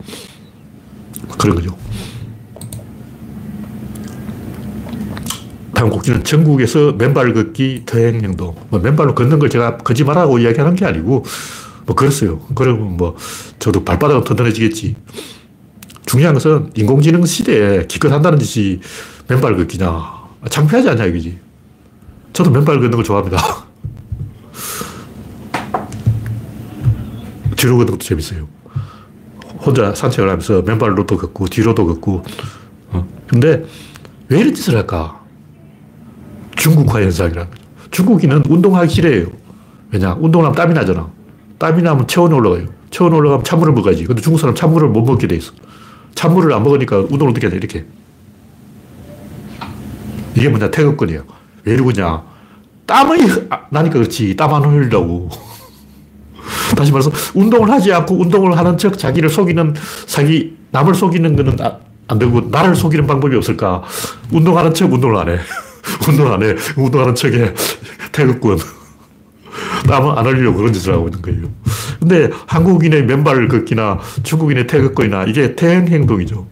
[1.40, 1.76] 그런 거죠.
[5.74, 8.56] 다음 곡지는 전국에서 맨발 걷기 퇴행 행동.
[8.70, 11.26] 뭐 맨발로 걷는 걸 제가 거짓말하고 이야기하는 게 아니고
[11.86, 12.40] 뭐 그랬어요.
[12.56, 13.16] 그러면 뭐
[13.60, 14.96] 저도 발바닥은 튼튼해지겠지.
[16.06, 18.80] 중요한 것은 인공지능 시대에 기껏 한다는 짓이
[19.28, 20.14] 맨발 걷기냐.
[20.50, 21.40] 창피하지 않냐 이거지.
[22.34, 23.38] 저도 맨발 걷는 걸 좋아합니다.
[27.66, 28.48] 뒤로 걷는 것도 재밌어요.
[29.60, 32.24] 혼자 산책을 하면서 맨발로도 걷고 뒤로도 걷고.
[32.92, 33.08] 어.
[33.26, 33.66] 근데
[34.30, 35.20] 왜 이런 짓을 할까?
[36.56, 37.64] 중국화 현상이라는 거죠.
[37.90, 39.28] 중국인은 운동하기 싫어해요.
[39.92, 40.14] 왜냐?
[40.14, 41.10] 운동을 하면 땀이 나잖아.
[41.58, 42.68] 땀이 나면 체온이 올라가요.
[42.92, 44.06] 체온이 올라가면 찬물을 먹어야지.
[44.06, 45.52] 근데 중국 사람 찬물을 못 먹게 돼 있어.
[46.14, 47.86] 찬물을 안 먹으니까 운동을 어떻게 하냐, 이렇게.
[50.36, 51.24] 이게 뭐냐, 태극권이에요.
[51.64, 52.24] 왜 이러냐.
[52.86, 53.18] 땀이
[53.72, 54.36] 나니까 그렇지.
[54.36, 55.30] 땀 안 흘리려고.
[56.76, 59.76] 다시 말해서 운동을 하지 않고 운동을 하는 척 자기를 속이는
[60.08, 61.78] 사기, 남을 속이는 거는 아,
[62.08, 63.84] 안 되고 나를 속이는 방법이 없을까?
[64.32, 65.40] 운동하는 척 운동을 안 해.
[66.08, 66.56] 운동 안 해.
[66.76, 67.54] 운동하는 척에
[68.12, 68.60] 태극권.
[69.88, 71.50] 땀은 안 흘리려고 그런 짓을 하고 있는 거예요.
[72.00, 76.48] 근데 한국인의 맨발 걷기나 중국인의 태극권이나 이게 태행 행동이죠.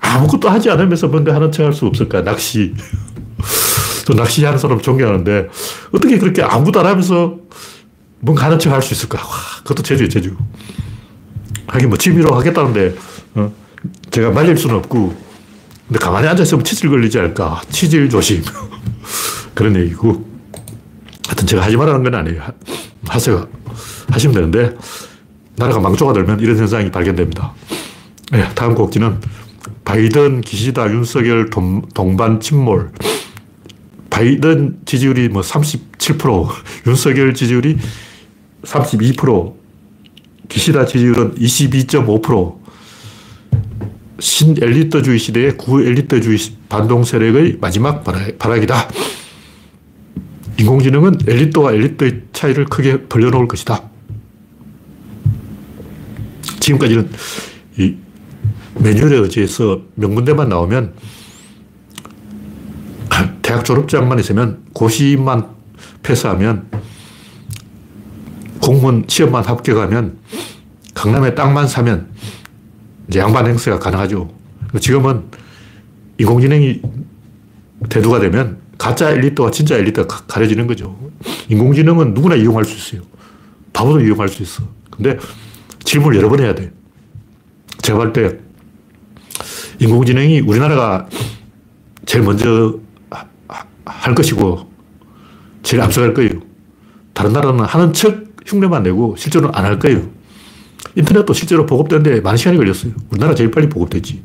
[0.00, 2.22] 아무것도 하지 않으면서 뭔가 하는 척 할 수 없을까?
[2.22, 2.74] 낚시.
[4.06, 5.48] 저 낚시하는 사람 존경하는데
[5.92, 7.34] 어떻게 그렇게 아무것도 안 하면서
[8.26, 9.18] 뭔가 하는 척 할 수 있을까?
[9.18, 10.36] 와, 그것도 제주예 제주.
[11.68, 12.96] 하긴 뭐 취미로 하겠다는데,
[13.36, 13.52] 어?
[14.10, 15.16] 제가 말릴 수는 없고,
[15.86, 17.62] 근데 가만히 앉아있으면 치질 걸리지 않을까.
[17.70, 18.42] 치질 조심.
[19.54, 20.26] 그런 얘기고.
[21.28, 22.42] 하여튼 제가 하지 말라는 건 아니에요.
[23.06, 23.46] 하세요.
[24.10, 24.76] 하시면 되는데,
[25.54, 27.54] 나라가 망조가 되면 이런 현상이 발견됩니다.
[28.32, 29.20] 네, 다음 곡지는
[29.84, 32.90] 바이든, 기시다, 윤석열 동, 동반 침몰.
[34.10, 36.48] 바이든 지지율이 뭐 37%,
[36.88, 37.76] 윤석열 지지율이
[38.66, 39.54] 32%,
[40.48, 42.56] 기시다 지지율은 22.5%,
[44.18, 46.38] 신엘리트주의 시대의 구엘리트주의
[46.68, 48.02] 반동 세력의 마지막
[48.38, 48.88] 발악이다.
[50.58, 53.82] 인공지능은 엘리트와 엘리트의 차이를 크게 벌려놓을 것이다.
[56.60, 57.10] 지금까지는
[57.78, 57.94] 이
[58.78, 60.94] 매뉴얼에 의지해서 명문대만 나오면
[63.42, 65.48] 대학 졸업장만 있으면 고시만
[66.02, 66.68] 패스하면
[68.66, 70.18] 공무원 시험만 합격하면
[70.92, 72.08] 강남에 땅만 사면
[73.08, 74.28] 이제 양반 행세가 가능하죠.
[74.80, 75.22] 지금은
[76.18, 76.82] 인공지능이
[77.88, 80.98] 대두가 되면 가짜 엘리트와 진짜 엘리트가 가려지는 거죠.
[81.48, 83.06] 인공지능은 누구나 이용할 수 있어요.
[83.72, 84.64] 바보도 이용할 수 있어.
[84.90, 85.16] 근데
[85.84, 86.72] 질문을 여러 번 해야 돼.
[87.82, 88.36] 제가 볼때
[89.78, 91.08] 인공지능이 우리나라가
[92.04, 92.80] 제일 먼저
[93.84, 94.68] 할 것이고
[95.62, 96.40] 제일 앞서갈 거예요.
[97.14, 100.08] 다른 나라는 하는 척 흉내만 내고 실제로는 안 할 거예요.
[100.94, 102.92] 인터넷도 실제로 보급되는데 많은 시간이 걸렸어요.
[103.10, 104.22] 우리나라 제일 빨리 보급됐지.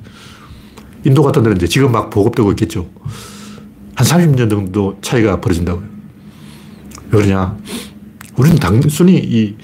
[1.03, 2.87] 인도 같은 데는 이제 지금 막 보급되고 있겠죠.
[3.95, 5.83] 한 30년 정도 차이가 벌어진다고요.
[7.11, 7.57] 왜 그러냐.
[8.37, 9.55] 우리는 단순히 이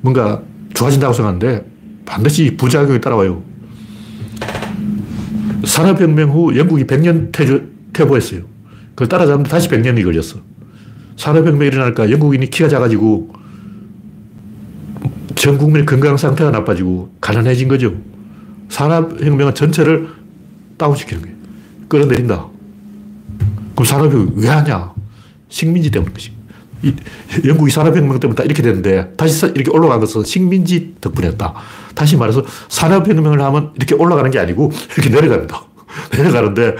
[0.00, 0.40] 뭔가
[0.72, 1.66] 좋아진다고 생각하는데
[2.06, 3.42] 반드시 부작용이 따라와요.
[5.64, 7.32] 산업혁명 후 영국이 100년
[7.92, 8.42] 퇴보 했어요.
[8.90, 10.38] 그걸 따라잡는데 다시 100년이 걸렸어.
[11.16, 13.32] 산업혁명이 일어나니까 영국인이 키가 작아지고
[15.44, 17.92] 전 국민의 건강 상태가 나빠지고 가난해진 거죠.
[18.70, 20.08] 산업혁명은 전체를
[20.78, 21.36] 다운시키는 거예요.
[21.86, 22.46] 끌어내린다.
[23.74, 24.94] 그럼 산업혁명 왜 하냐?
[25.50, 26.32] 식민지 때문이지.
[27.44, 31.52] 영국이 산업혁명 때문에 다 이렇게 됐는데 다시 이렇게 올라간 것은 식민지 덕분이었다.
[31.94, 35.62] 다시 말해서 산업혁명을 하면 이렇게 올라가는 게 아니고 이렇게 내려갑니다.
[36.16, 36.76] 내려가는데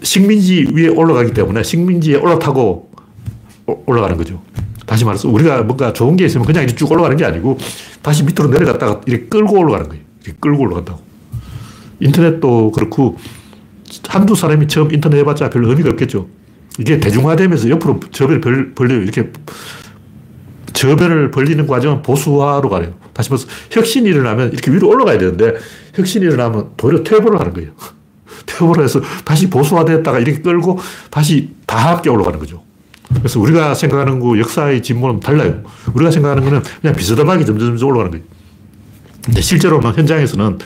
[0.00, 2.90] 식민지 위에 올라가기 때문에 식민지에 올라타고
[3.84, 4.42] 올라가는 거죠.
[4.86, 7.58] 다시 말해서 우리가 뭔가 좋은 게 있으면 그냥 이렇게 쭉 올라가는 게 아니고
[8.02, 10.02] 다시 밑으로 내려갔다가 이렇게 끌고 올라가는 거예요.
[10.24, 11.00] 이렇게 끌고 올라간다고.
[12.00, 13.16] 인터넷도 그렇고
[14.08, 16.28] 한두 사람이 처음 인터넷 해봤자 별 의미가 없겠죠.
[16.78, 19.02] 이게 대중화되면서 옆으로 저변을 벌, 벌려요.
[19.02, 19.30] 이렇게
[20.72, 22.94] 저변을 벌리는 과정은 보수화로 가요.
[23.12, 25.54] 다시 말해서 혁신이 일어나면 이렇게 위로 올라가야 되는데
[25.94, 27.70] 혁신이 일어나면 도리어 퇴보를 하는 거예요.
[28.44, 30.78] 퇴보를 해서 다시 보수화됐다가 이렇게 끌고
[31.10, 32.65] 다시 다 함께 올라가는 거죠.
[33.14, 35.62] 그래서 우리가 생각하는 그 역사의 진보는 달라요.
[35.94, 38.24] 우리가 생각하는 거는 그냥 비스듬하게 점점 올라가는 거예요.
[39.24, 40.58] 근데 실제로는 현장에서는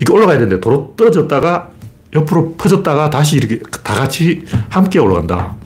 [0.00, 1.70] 이게 올라가야 되는데 도로 떨어졌다가
[2.14, 5.56] 옆으로 퍼졌다가 다시 이렇게 다 같이 함께 올라간다.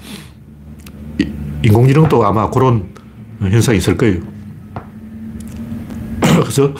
[1.62, 2.88] 인공지능도 아마 그런
[3.40, 4.20] 현상이 있을 거예요.
[6.20, 6.74] 그래서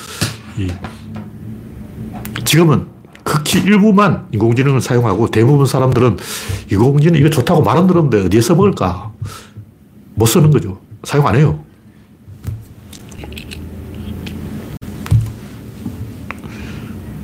[2.44, 2.93] 지금은
[3.24, 6.18] 극히 일부만 인공지능을 사용하고 대부분 사람들은
[6.70, 9.12] 인공지능 이거 좋다고 말은 들었는데 어디에 써먹을까?
[10.14, 10.78] 못 쓰는 거죠.
[11.02, 11.58] 사용 안 해요.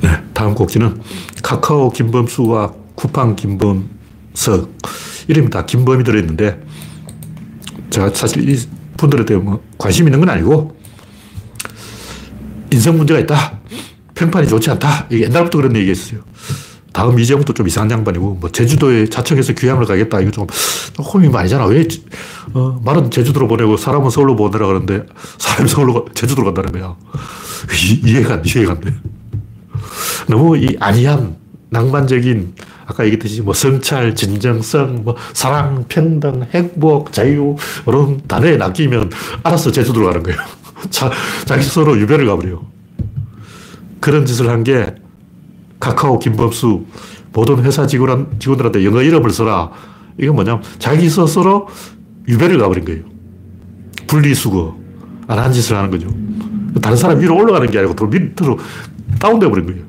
[0.01, 1.01] 네, 다음 곡지는
[1.41, 4.69] 카카오 김범수와 쿠팡 김범석.
[5.27, 6.61] 이름이 다 김범이 들어있는데,
[7.89, 8.59] 제가 사실 이
[8.97, 10.75] 분들한테 뭐 관심 있는 건 아니고,
[12.71, 13.60] 인성 문제가 있다.
[14.21, 15.07] 평판이 좋지 않다.
[15.09, 16.21] 이게 옛날부터 그런 얘기 했어요.
[16.93, 20.19] 다음 이재용도 좀 이상한 양반이고, 뭐, 제주도에 자척해서 귀향을 가겠다.
[20.19, 20.45] 이거 좀,
[20.93, 21.65] 조금 이거 아니잖아.
[21.65, 21.87] 왜,
[22.53, 25.05] 어, 말은 제주도로 보내고 사람은 서울로 보내라 그러는데,
[25.37, 26.95] 사람이 서울로, 제주도로 간다는 거야.
[28.05, 28.93] 이, 해가 이해가 안 돼.
[30.27, 31.37] 너무 이 아니함,
[31.69, 32.53] 낭만적인,
[32.85, 37.55] 아까 얘기했듯이 뭐 성찰, 진정성, 뭐 사랑, 평등, 행복, 자유,
[37.87, 39.11] 이런 단어에 낚이면
[39.43, 40.39] 알아서 제주도로 가는 거예요.
[40.91, 41.09] 자,
[41.45, 42.80] 자기 스스로 유배를 가버려요.
[44.01, 44.93] 그런 짓을 한 게
[45.79, 46.85] 카카오 김범수
[47.33, 49.71] 모든 회사 직원, 직원들한테 영어 이름을 써라.
[50.19, 51.67] 이건 뭐냐면 자기 스스로
[52.27, 53.03] 유배를 가버린 거예요.
[54.07, 54.77] 분리수거.
[55.27, 56.09] 안 한 짓을 하는 거죠.
[56.81, 58.59] 다른 사람 위로 올라가는 게 아니고 더 밑으로
[59.19, 59.83] 다운돼 버린 거예요.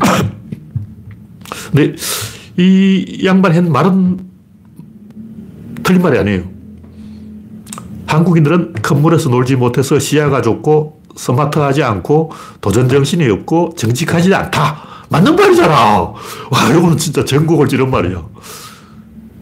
[1.72, 1.94] 근데
[2.56, 4.18] 이 양반이 한 말은
[5.82, 6.44] 틀린 말이 아니에요.
[8.06, 14.76] 한국인들은 큰 물에서 놀지 못해서 시야가 좁고 스마트하지 않고 도전 정신이 없고 정직하지 않다.
[15.08, 15.74] 맞는 말이잖아.
[16.50, 18.22] 와, 이거는 진짜 전국을 찌른 말이야.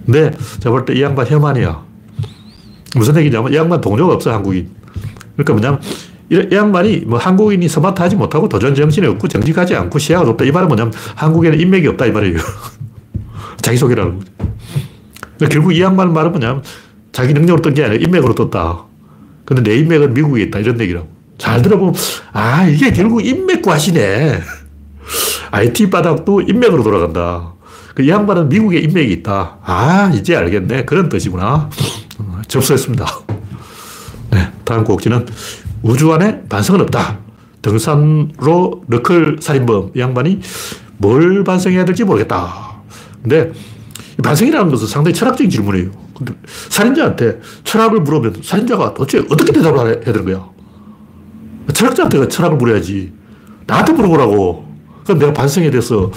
[0.07, 1.83] 근데 제가 볼 때 이 양반 혐한이야.
[2.97, 4.71] 무슨 얘기냐면 이 양반 동료가 없어, 한국인.
[5.37, 5.81] 그러니까 뭐냐면
[6.31, 10.45] 이 양반이 뭐 한국인이 스마트하지 못하고 도전 정신이 없고 정직하지 않고 시야가 좁다.
[10.45, 12.07] 이 말은 뭐냐면 한국에는 인맥이 없다.
[12.07, 12.39] 이 말이에요.
[13.63, 14.33] 자기소개라는 거죠.
[15.51, 16.63] 결국 이 양반 말은 뭐냐면
[17.13, 18.85] 자기 능력으로 뜬 게 아니라 인맥으로 떴다.
[19.45, 20.59] 근데 내 인맥은 미국에 있다.
[20.61, 21.09] 이런 얘기라고.
[21.45, 21.95] 잘 들어보면,
[22.33, 24.41] 아, 이게 결국 인맥 과시네.
[25.51, 27.53] IT 바닥도 인맥으로 돌아간다.
[27.95, 29.59] 그 양반은 미국에 인맥이 있다.
[29.63, 30.87] 아, 이제 알겠네.
[30.87, 31.69] 그런 뜻이구나.
[32.19, 33.07] 어, 접수했습니다.
[34.31, 35.27] 네, 다음 곡지는
[35.83, 37.19] 우주 안에 반성은 없다.
[37.61, 39.91] 등산로 너클 살인범.
[39.95, 40.41] 이 양반이
[40.97, 42.81] 뭘 반성해야 될지 모르겠다.
[43.21, 43.53] 근데
[44.23, 45.91] 반성이라는 것은 상당히 철학적인 질문이에요.
[46.17, 46.33] 근데
[46.71, 50.54] 살인자한테 철학을 물으면 살인자가 도대체 어떻게 대답을 해야 되는 거야?
[51.73, 53.13] 철학자한테 철학을 물어야지.
[53.67, 54.75] 나한테 물어보라고.
[55.05, 56.11] 그럼 내가 반성에 대해서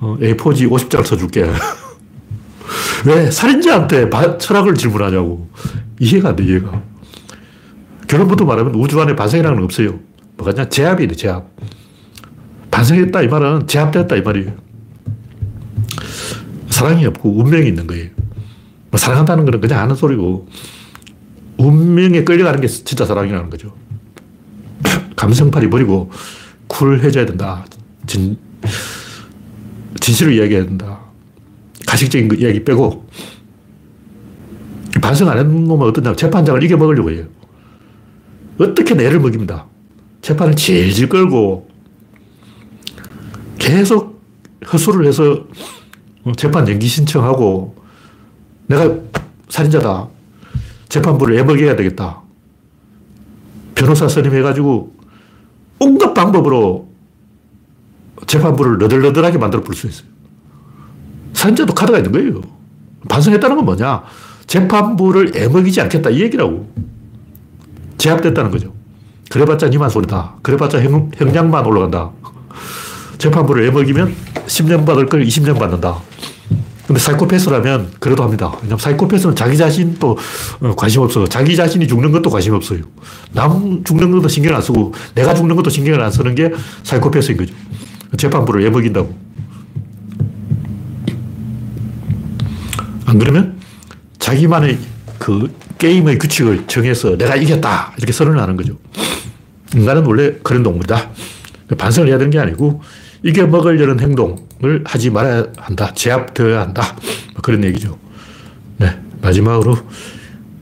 [0.00, 1.46] A4지 50장을 써줄게.
[3.06, 5.48] 왜 살인자한테 바, 철학을 질문하냐고.
[6.00, 6.82] 이해가 안 돼, 이해가.
[8.08, 9.98] 결론부터 말하면 우주 안에 반성이라는 건 없어요.
[10.36, 10.68] 뭐가 냐?
[10.68, 11.48] 제압이래, 제압.
[12.70, 14.52] 반성했다, 이 말은 제압됐다, 이 말이에요.
[16.68, 18.10] 사랑이 없고 운명이 있는 거예요.
[18.90, 20.48] 뭐 사랑한다는 건 그냥 하는 소리고,
[21.56, 23.74] 운명에 끌려가는 게 진짜 사랑이라는 거죠.
[25.16, 26.10] 감성팔이 버리고
[26.68, 27.64] 쿨해져야 된다.
[28.06, 28.36] 진,
[30.00, 31.00] 진실을 이야기해야 된다.
[31.86, 33.08] 가식적인 이야기 빼고
[35.00, 36.14] 반성 안 했는 놈은 어떠냐.
[36.16, 37.24] 재판장을 이겨먹으려고 해요.
[38.58, 39.66] 어떻게 내를 먹입니다.
[40.22, 41.68] 재판을 질질 끌고
[43.58, 44.22] 계속
[44.72, 45.46] 허술을 해서
[46.36, 47.76] 재판 연기 신청하고
[48.66, 48.96] 내가
[49.48, 50.08] 살인자다.
[50.88, 52.22] 재판부를 애먹여야 되겠다.
[53.74, 54.95] 변호사 선임해가지고
[55.78, 56.88] 온갖 방법으로
[58.26, 60.06] 재판부를 너덜너덜하게 만들어 볼 수 있어요.
[61.34, 62.40] 살인자도 카드가 있는 거예요.
[63.08, 64.02] 반성했다는 건 뭐냐?
[64.46, 66.72] 재판부를 애먹이지 않겠다 이 얘기라고.
[67.98, 68.72] 제압됐다는 거죠.
[69.30, 70.36] 그래봤자 니만 소리다.
[70.42, 72.10] 그래봤자 형, 형량만 올라간다.
[73.18, 74.14] 재판부를 애먹이면
[74.46, 75.98] 10년 받을 걸 20년 받는다.
[76.86, 78.52] 근데 사이코패스라면 그래도 합니다.
[78.62, 80.18] 왜냐면 사이코패스는 자기 자신도
[80.60, 81.26] 어, 관심 없어.
[81.26, 82.80] 자기 자신이 죽는 것도 관심 없어요.
[83.32, 86.52] 남 죽는 것도 신경 안 쓰고 내가 죽는 것도 신경을 안 쓰는 게
[86.84, 87.54] 사이코패스인 거죠.
[88.16, 89.14] 재판부를 애먹인다고.
[93.06, 93.56] 안 그러면
[94.18, 94.78] 자기만의
[95.18, 97.94] 그 게임의 규칙을 정해서 내가 이겼다.
[97.96, 98.76] 이렇게 선언을 하는 거죠.
[99.74, 101.10] 인간은 원래 그런 동물이다.
[101.76, 102.80] 반성을 해야 되는 게 아니고
[103.24, 105.92] 이겨먹으려는 행동 을 하지 말아야 한다.
[105.94, 106.96] 제압되어야 한다.
[107.34, 107.98] 뭐 그런 얘기죠.
[108.78, 108.98] 네.
[109.20, 109.76] 마지막으로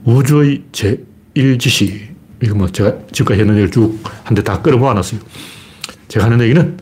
[0.03, 2.01] 우주의 제1지시.
[2.43, 5.19] 이거 뭐 제가 지금까지 했는 얘기를 쭉 한 대 다 끌어 모아놨어요.
[6.09, 6.77] 제가 하는 얘기는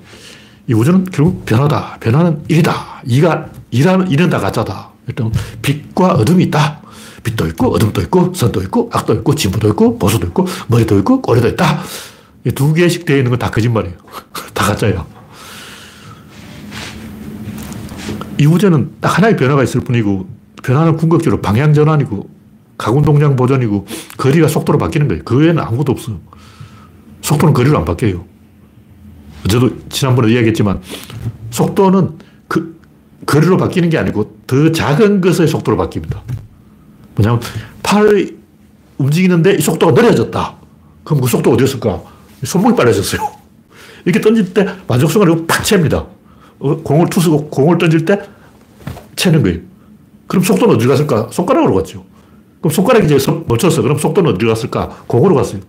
[0.67, 1.97] 이 우주는 결국 변화다.
[1.99, 3.01] 변화는 일이다.
[3.05, 4.89] 이가, 일하는, 일은 다 가짜다.
[5.07, 6.81] 일단 빛과 어둠이 있다.
[7.23, 11.47] 빛도 있고, 어둠도 있고, 선도 있고, 악도 있고, 진보도 있고, 보수도 있고, 머리도 있고, 꼬리도
[11.49, 11.83] 있다.
[12.55, 13.95] 두 개씩 되어 있는 건 다 거짓말이에요.
[14.53, 15.05] 다 가짜예요.
[18.43, 20.27] 이 우주는 딱 하나의 변화가 있을 뿐이고
[20.63, 22.29] 변화는 궁극적으로 방향 전환이고
[22.77, 23.87] 가군 동량 보존이고
[24.17, 25.23] 거리가 속도로 바뀌는 거예요.
[25.23, 26.19] 그 외에는 아무것도 없어요.
[27.21, 28.25] 속도는 거리로 안 바뀌어요.
[29.49, 30.81] 저도 지난번에 이야기했지만
[31.51, 32.17] 속도는
[32.49, 32.77] 그
[33.25, 36.19] 거리로 바뀌는 게 아니고 더 작은 것의 속도로 바뀝니다.
[37.15, 37.39] 뭐냐면
[37.81, 38.37] 팔이
[38.97, 40.55] 움직이는데 이 속도가 느려졌다.
[41.05, 42.01] 그럼 그 속도가 어디였을까?
[42.43, 43.21] 손목이 빨라졌어요.
[44.03, 46.05] 이렇게 던질 때 만족성을 팍 챕니다.
[46.59, 48.19] 어, 공을 투수고 공을 던질 때
[49.15, 49.59] 채는 거예요.
[50.27, 51.29] 그럼 속도는 어디 갔을까?
[51.31, 52.03] 손가락으로 갔죠.
[52.61, 53.81] 그럼 손가락이 이제 멈췄어.
[53.81, 55.03] 그럼 속도는 어디 갔을까?
[55.07, 55.61] 공으로 갔어요.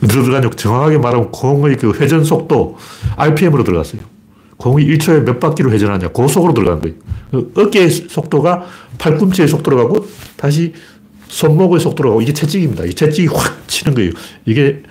[0.00, 0.50] 들어가냐?
[0.50, 2.76] 정확하게 말하면 공의 그 회전 속도
[3.16, 4.02] RPM으로 들어갔어요.
[4.56, 6.08] 공이 1초에 몇 바퀴로 회전하냐?
[6.08, 6.96] 고속으로 들어간 거예요.
[7.30, 8.66] 그 어깨의 속도가
[8.98, 10.72] 팔꿈치의 속도로 가고 다시
[11.28, 12.84] 손목의 속도로 가고 이게 채찍입니다.
[12.84, 14.12] 이 채찍이 확 치는 거예요.
[14.46, 14.82] 이게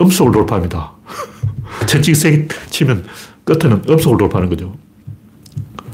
[0.00, 0.92] 음속을 돌파합니다.
[1.86, 3.04] 채찍이 세게 치면
[3.48, 4.76] 끝에는 음속을 돌파하는 거죠.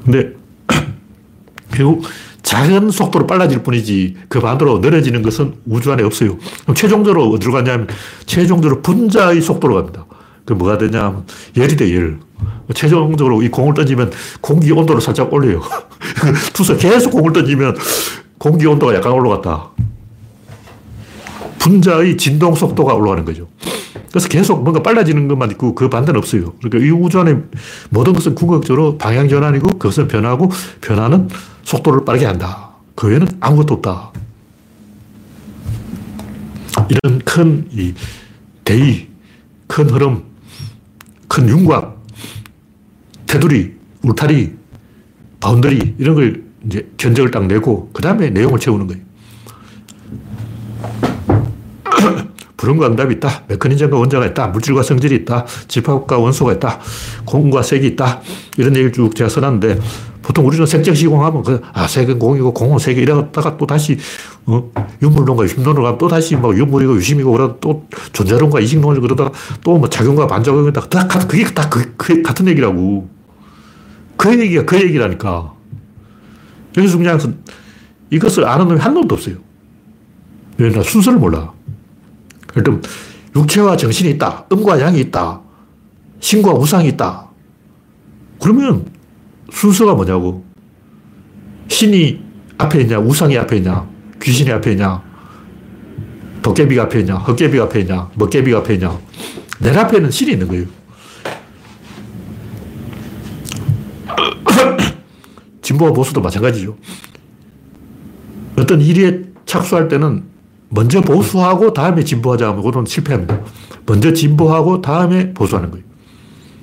[0.04, 0.32] 근데
[1.72, 2.04] 결국
[2.42, 6.36] 작은 속도로 빨라질 뿐이지 그 반대로 느려지는 것은 우주 안에 없어요.
[6.62, 7.86] 그럼 최종적으로 어디로 가냐면
[8.26, 10.04] 최종적으로 분자의 속도로 갑니다.
[10.44, 11.22] 그 뭐가 되냐
[11.56, 12.18] 열이 돼, 열.
[12.74, 15.62] 최종적으로 이 공을 던지면 공기 온도를 살짝 올려요.
[16.52, 17.76] 투수 계속 공을 던지면
[18.36, 19.70] 공기 온도가 약간 올라갔다.
[21.58, 23.48] 분자의 진동 속도가 올라가는 거죠.
[24.14, 26.52] 그래서 계속 뭔가 빨라지는 것만 있고 그 반대는 없어요.
[26.62, 27.36] 그러니까 이 우주 안에
[27.90, 31.28] 모든 것은 궁극적으로 방향 전환이고 그것은 변하고 변화는
[31.64, 32.70] 속도를 빠르게 한다.
[32.94, 34.12] 그 외에는 아무것도 없다.
[36.88, 37.92] 이런 큰 이
[38.62, 39.08] 대의,
[39.66, 40.22] 큰 흐름,
[41.26, 42.00] 큰 윤곽,
[43.26, 44.52] 테두리, 울타리,
[45.40, 49.02] boundary 이런 걸 이제 견적을 딱 내고 그 다음에 내용을 채우는 거예요.
[52.64, 53.42] 부름과 응답이 있다.
[53.48, 54.48] 메커니즘과 원자가 있다.
[54.48, 55.44] 물질과 성질이 있다.
[55.68, 56.80] 집합과 원소가 있다.
[57.26, 58.22] 공과 색이 있다.
[58.56, 59.78] 이런 얘기를 쭉 제가 써놨는데
[60.22, 63.98] 보통 우리는 색적 시공하면 그, 아, 색은 공이고 공은 색이 이러다가 또 다시
[64.46, 64.70] 어,
[65.02, 69.30] 유물론과 유심론으로 가면 또 다시 막 유물이고 유심이고 그러다 또 존재론과 이식론을 그러다가
[69.62, 70.88] 또 뭐 작용과 반작용이다.
[70.88, 73.08] 다 그게 다 그, 그, 같은 얘기라고.
[74.16, 75.52] 그 얘기가 그 얘기라니까.
[76.78, 77.18] 여기서 그냥
[78.10, 79.36] 이것을 아는 놈이 한 놈도 없어요.
[80.56, 81.53] 왜냐 순서를 몰라.
[82.56, 82.82] 일단
[83.34, 84.46] 육체와 정신이 있다.
[84.52, 85.40] 음과 양이 있다.
[86.20, 87.28] 신과 우상이 있다.
[88.40, 88.86] 그러면
[89.52, 90.44] 순서가 뭐냐고.
[91.68, 92.22] 신이
[92.58, 93.88] 앞에 있냐, 우상이 앞에 있냐,
[94.22, 95.02] 귀신이 앞에 있냐,
[96.42, 98.98] 도깨비가 앞에 있냐, 헛깨비가 앞에 있냐, 먹깨비가 앞에 있냐.
[99.60, 100.66] 내 앞에는 신이 있는 거예요.
[105.62, 106.76] 진보와 보수도 마찬가지죠.
[108.56, 110.33] 어떤 일에 착수할 때는
[110.74, 113.40] 먼저 보수하고 다음에 진보하자 하면 그건 실패합니다.
[113.86, 115.84] 먼저 진보하고 다음에 보수하는 거예요.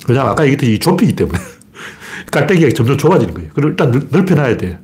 [0.05, 1.39] 그냥 아까 얘기했듯이 좁히기 때문에.
[2.29, 3.49] 깔때기가 점점 좁아지는 거예요.
[3.53, 4.79] 그리고 일단 넓혀놔야 돼.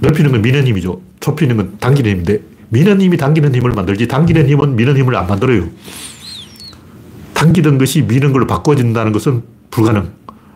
[0.00, 1.00] 넓히는 건 미는 힘이죠.
[1.20, 5.68] 좁히는 건 당기는 힘인데, 미는 힘이 당기는 힘을 만들지, 당기는 힘은 미는 힘을 안 만들어요.
[7.32, 10.12] 당기던 것이 미는 걸로 바꿔진다는 것은 불가능.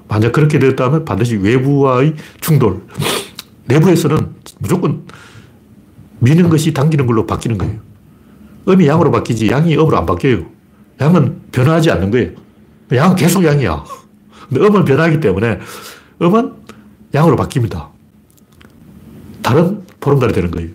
[0.08, 2.82] 만약 그렇게 되었다면 반드시 외부와의 충돌.
[3.66, 5.04] 내부에서는 무조건
[6.24, 7.78] 미는 것이 당기는 걸로 바뀌는 거예요.
[8.66, 10.46] 음이 양으로 바뀌지 양이 음으로 안 바뀌어요.
[11.00, 12.30] 양은 변하지 않는 거예요.
[12.92, 13.84] 양은 계속 양이야.
[14.48, 15.60] 근데 음은 변하기 때문에
[16.22, 16.52] 음은
[17.12, 17.88] 양으로 바뀝니다.
[19.42, 20.70] 다른 보름달이 되는 거예요.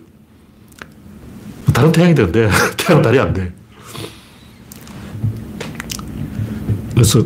[1.74, 2.48] 다른 태양이 되는데
[2.78, 3.52] 태양은 달이 안 돼.
[6.94, 7.24] 그래서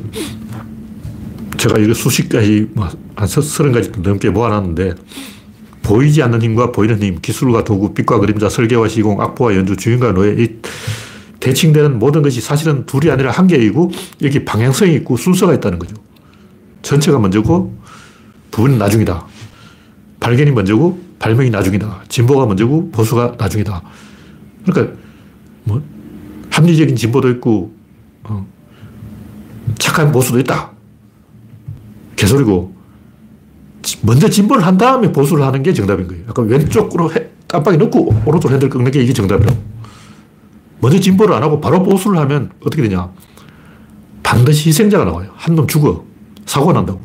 [1.59, 4.95] 제가 이거 수십 가지, 뭐, 한 서른 가지 넘게 모아놨는데,
[5.85, 10.33] 보이지 않는 힘과 보이는 힘, 기술과 도구, 빛과 그림자, 설계와 시공, 악보와 연주, 주인과 노예,
[10.33, 10.49] 이
[11.41, 15.95] 대칭되는 모든 것이 사실은 둘이 아니라 한 개이고, 여기 방향성이 있고 순서가 있다는 거죠.
[16.83, 17.77] 전체가 먼저고,
[18.51, 19.27] 부분이 나중이다.
[20.21, 22.05] 발견이 먼저고, 발명이 나중이다.
[22.09, 23.83] 진보가 먼저고, 보수가 나중이다.
[24.65, 24.97] 그러니까,
[25.65, 25.83] 뭐,
[26.49, 27.75] 합리적인 진보도 있고,
[28.23, 28.47] 어,
[29.79, 30.71] 착한 보수도 있다.
[32.17, 32.74] 개소리고,
[34.03, 36.25] 먼저 진보를 한 다음에 보수를 하는 게 정답인 거예요.
[36.29, 37.11] 약간 왼쪽으로
[37.49, 39.57] 깜빡이 넣고 오른쪽 핸들 꺾는 게 이게 정답이라고.
[40.81, 43.11] 먼저 진보를 안 하고 바로 보수를 하면 어떻게 되냐.
[44.23, 45.31] 반드시 희생자가 나와요.
[45.37, 46.05] 한 놈 죽어.
[46.47, 47.01] 사고가 난다고.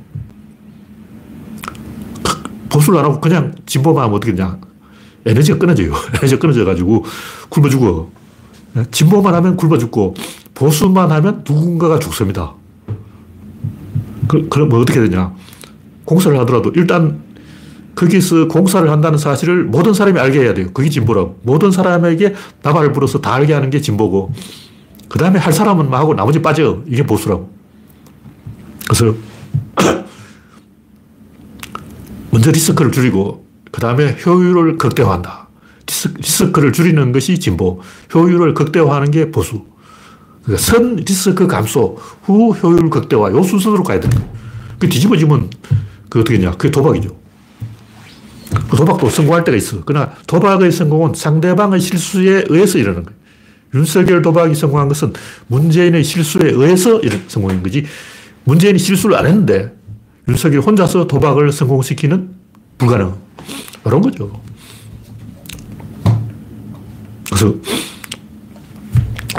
[2.69, 4.57] 보수를 안 하고 그냥 진보만 하면 어떻게 되냐.
[5.25, 5.93] 에너지가 끊어져요.
[6.15, 7.05] 에너지가 끊어져가지고
[7.49, 8.09] 굶어 죽어.
[8.91, 10.13] 진보만 하면 굶어 죽고
[10.53, 12.53] 보수만 하면 누군가가 죽습니다.
[14.27, 15.33] 그, 그럼 뭐 어떻게 되냐.
[16.09, 17.21] 공사를 하더라도 일단
[17.93, 20.69] 거기서 공사를 한다는 사실을 모든 사람이 알게 해야 돼요.
[20.73, 21.39] 그게 진보라고.
[21.43, 22.33] 모든 사람에게
[22.63, 24.33] 나발을 불어서 다 알게 하는 게 진보고,
[25.07, 26.81] 그 다음에 할 사람은 하고 나머지 빠져.
[26.87, 27.51] 이게 보수라고.
[28.87, 29.13] 그래서,
[32.31, 35.49] 먼저 리스크를 줄이고, 그 다음에 효율을 극대화한다.
[36.17, 37.81] 리스크를 줄이는 것이 진보,
[38.15, 39.65] 효율을 극대화하는 게 보수.
[40.43, 44.39] 그러니까 선 리스크 감소, 후 효율 극대화, 요 순서대로 가야 돼요.
[44.79, 45.49] 그 뒤집어지면
[46.09, 47.15] 그 어떻게 냐 그게 도박이죠.
[48.69, 49.81] 그 도박도 성공할 때가 있어.
[49.85, 53.19] 그러나 도박의 성공은 상대방의 실수에 의해서 일어나는 거예요.
[53.75, 55.13] 윤석열 도박이 성공한 것은
[55.47, 57.85] 문재인의 실수에 의해서 성공한 거지.
[58.45, 59.75] 문재인이 실수를 안 했는데
[60.27, 62.29] 윤석열 혼자서 도박을 성공시키는
[62.79, 63.13] 불가능.
[63.83, 64.41] 그런 거죠.
[67.25, 67.55] 그래서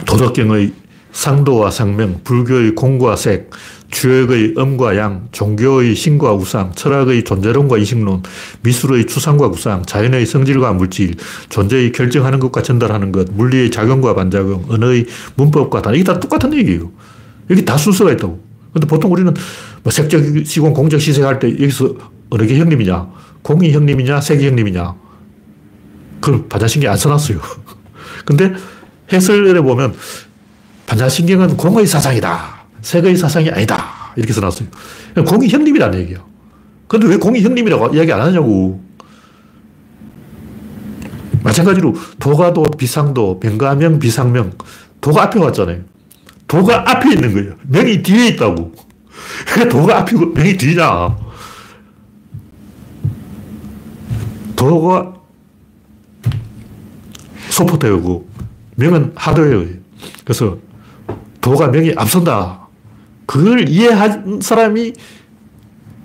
[0.07, 0.73] 도덕경의
[1.13, 3.51] 상도와 상명, 불교의 공과 색,
[3.91, 8.23] 주역의 음과 양, 종교의 신과 우상, 철학의 존재론과 이식론,
[8.63, 11.15] 미술의 추상과 구상, 자연의 성질과 물질,
[11.49, 16.91] 존재의 결정하는 것과 전달하는 것, 물리의 작용과 반작용, 언어의 문법과 단, 이게 다 똑같은 얘기예요.
[17.51, 18.41] 여기 다 순서가 있다고.
[18.73, 19.35] 근데 보통 우리는
[19.83, 21.95] 뭐 색적 시공, 공적 시색할 때 여기서
[22.31, 23.09] 어느 게 형님이냐,
[23.43, 24.95] 공이 형님이냐, 색이 형님이냐.
[26.21, 27.41] 그걸 반자신경 안 써놨어요.
[28.25, 28.53] 근데
[29.13, 29.95] 해설에 보면
[30.87, 32.60] 반자신경은 공의 사상이다.
[32.83, 34.13] 색의 사상이 아니다.
[34.17, 34.69] 이렇게 써놨어요.
[35.27, 36.25] 공이 형님이라는 얘기야.
[36.89, 38.83] 근데 왜 공이 형님이라고 이야기 안 하냐고.
[41.43, 44.53] 마찬가지로 도가도, 비상도, 병가명, 비상명.
[45.01, 45.81] 도가 앞에 왔잖아요.
[46.47, 47.55] 도가 앞에 있는 거예요.
[47.63, 48.73] 명이 뒤에 있다고.
[49.57, 51.17] 왜 도가 앞이고 명이 뒤냐.
[54.57, 55.15] 도가
[57.49, 58.29] 소프트웨어고
[58.77, 59.77] 명은 하드웨어예요.
[60.25, 60.59] 그래서
[61.41, 62.69] 도가 명이 앞선다.
[63.31, 64.93] 그걸 이해한 사람이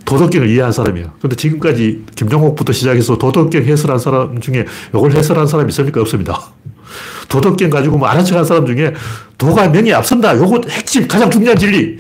[0.06, 1.16] 도덕경을 이해한 사람이야.
[1.20, 6.02] 근데 지금까지 김종옥부터 시작해서 도덕경 해설한 사람 중에 이걸 해설한 사람이 있습니까?
[6.02, 6.40] 없습니다.
[7.28, 8.94] 도덕경 가지고 뭐 아는 척한 사람 중에
[9.40, 10.38] 도가 명이 앞선다.
[10.38, 11.98] 요거 핵심, 가장 중요한 진리.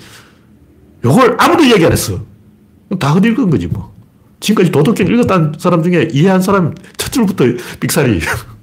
[1.04, 2.20] 요걸 아무도 이야기 안 했어.
[3.00, 3.96] 다 헛읽은 거지 뭐.
[4.42, 7.46] 지금까지 도덕경 읽었다는 사람 중에 이해한 사람 첫 줄부터
[7.80, 8.20] 삑사리.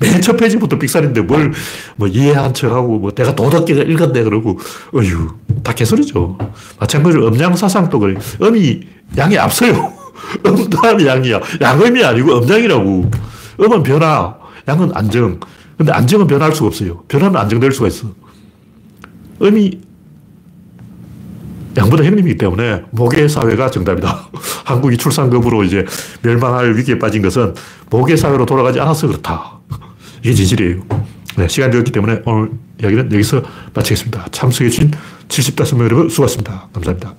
[0.00, 1.52] 맨 첫 페이지부터 삑살인데 뭘,
[1.96, 4.58] 뭐, 이해한 척하고, 뭐, 내가 도덕계가 읽었네, 그러고,
[4.92, 5.28] 어휴,
[5.62, 6.38] 다 개소리죠.
[6.80, 8.16] 마찬가지로 음양사상도 그래.
[8.40, 8.80] 음이
[9.18, 9.92] 양이 앞서요.
[10.46, 11.40] 음 다음에 양이야.
[11.60, 13.10] 양음이 아니고 음양이라고.
[13.60, 14.34] 음은 변화,
[14.66, 15.38] 양은 안정.
[15.76, 17.02] 근데 안정은 변할 수가 없어요.
[17.08, 18.08] 변화는 안정될 수가 있어.
[19.42, 19.80] 음이
[21.76, 24.28] 양보다 형님이기 때문에 모계 사회가 정답이다.
[24.64, 25.84] 한국이 출산급으로 이제
[26.22, 27.54] 멸망할 위기에 빠진 것은
[27.90, 29.58] 모계 사회로 돌아가지 않아서 그렇다.
[30.22, 30.82] 이게 진실이에요.
[31.36, 32.50] 네, 시간이 되었기 때문에 오늘
[32.80, 33.42] 이야기는 여기서
[33.74, 34.26] 마치겠습니다.
[34.30, 34.92] 참석해주신
[35.28, 36.68] 75명 여러분 수고하셨습니다.
[36.72, 37.14] 감사합니다.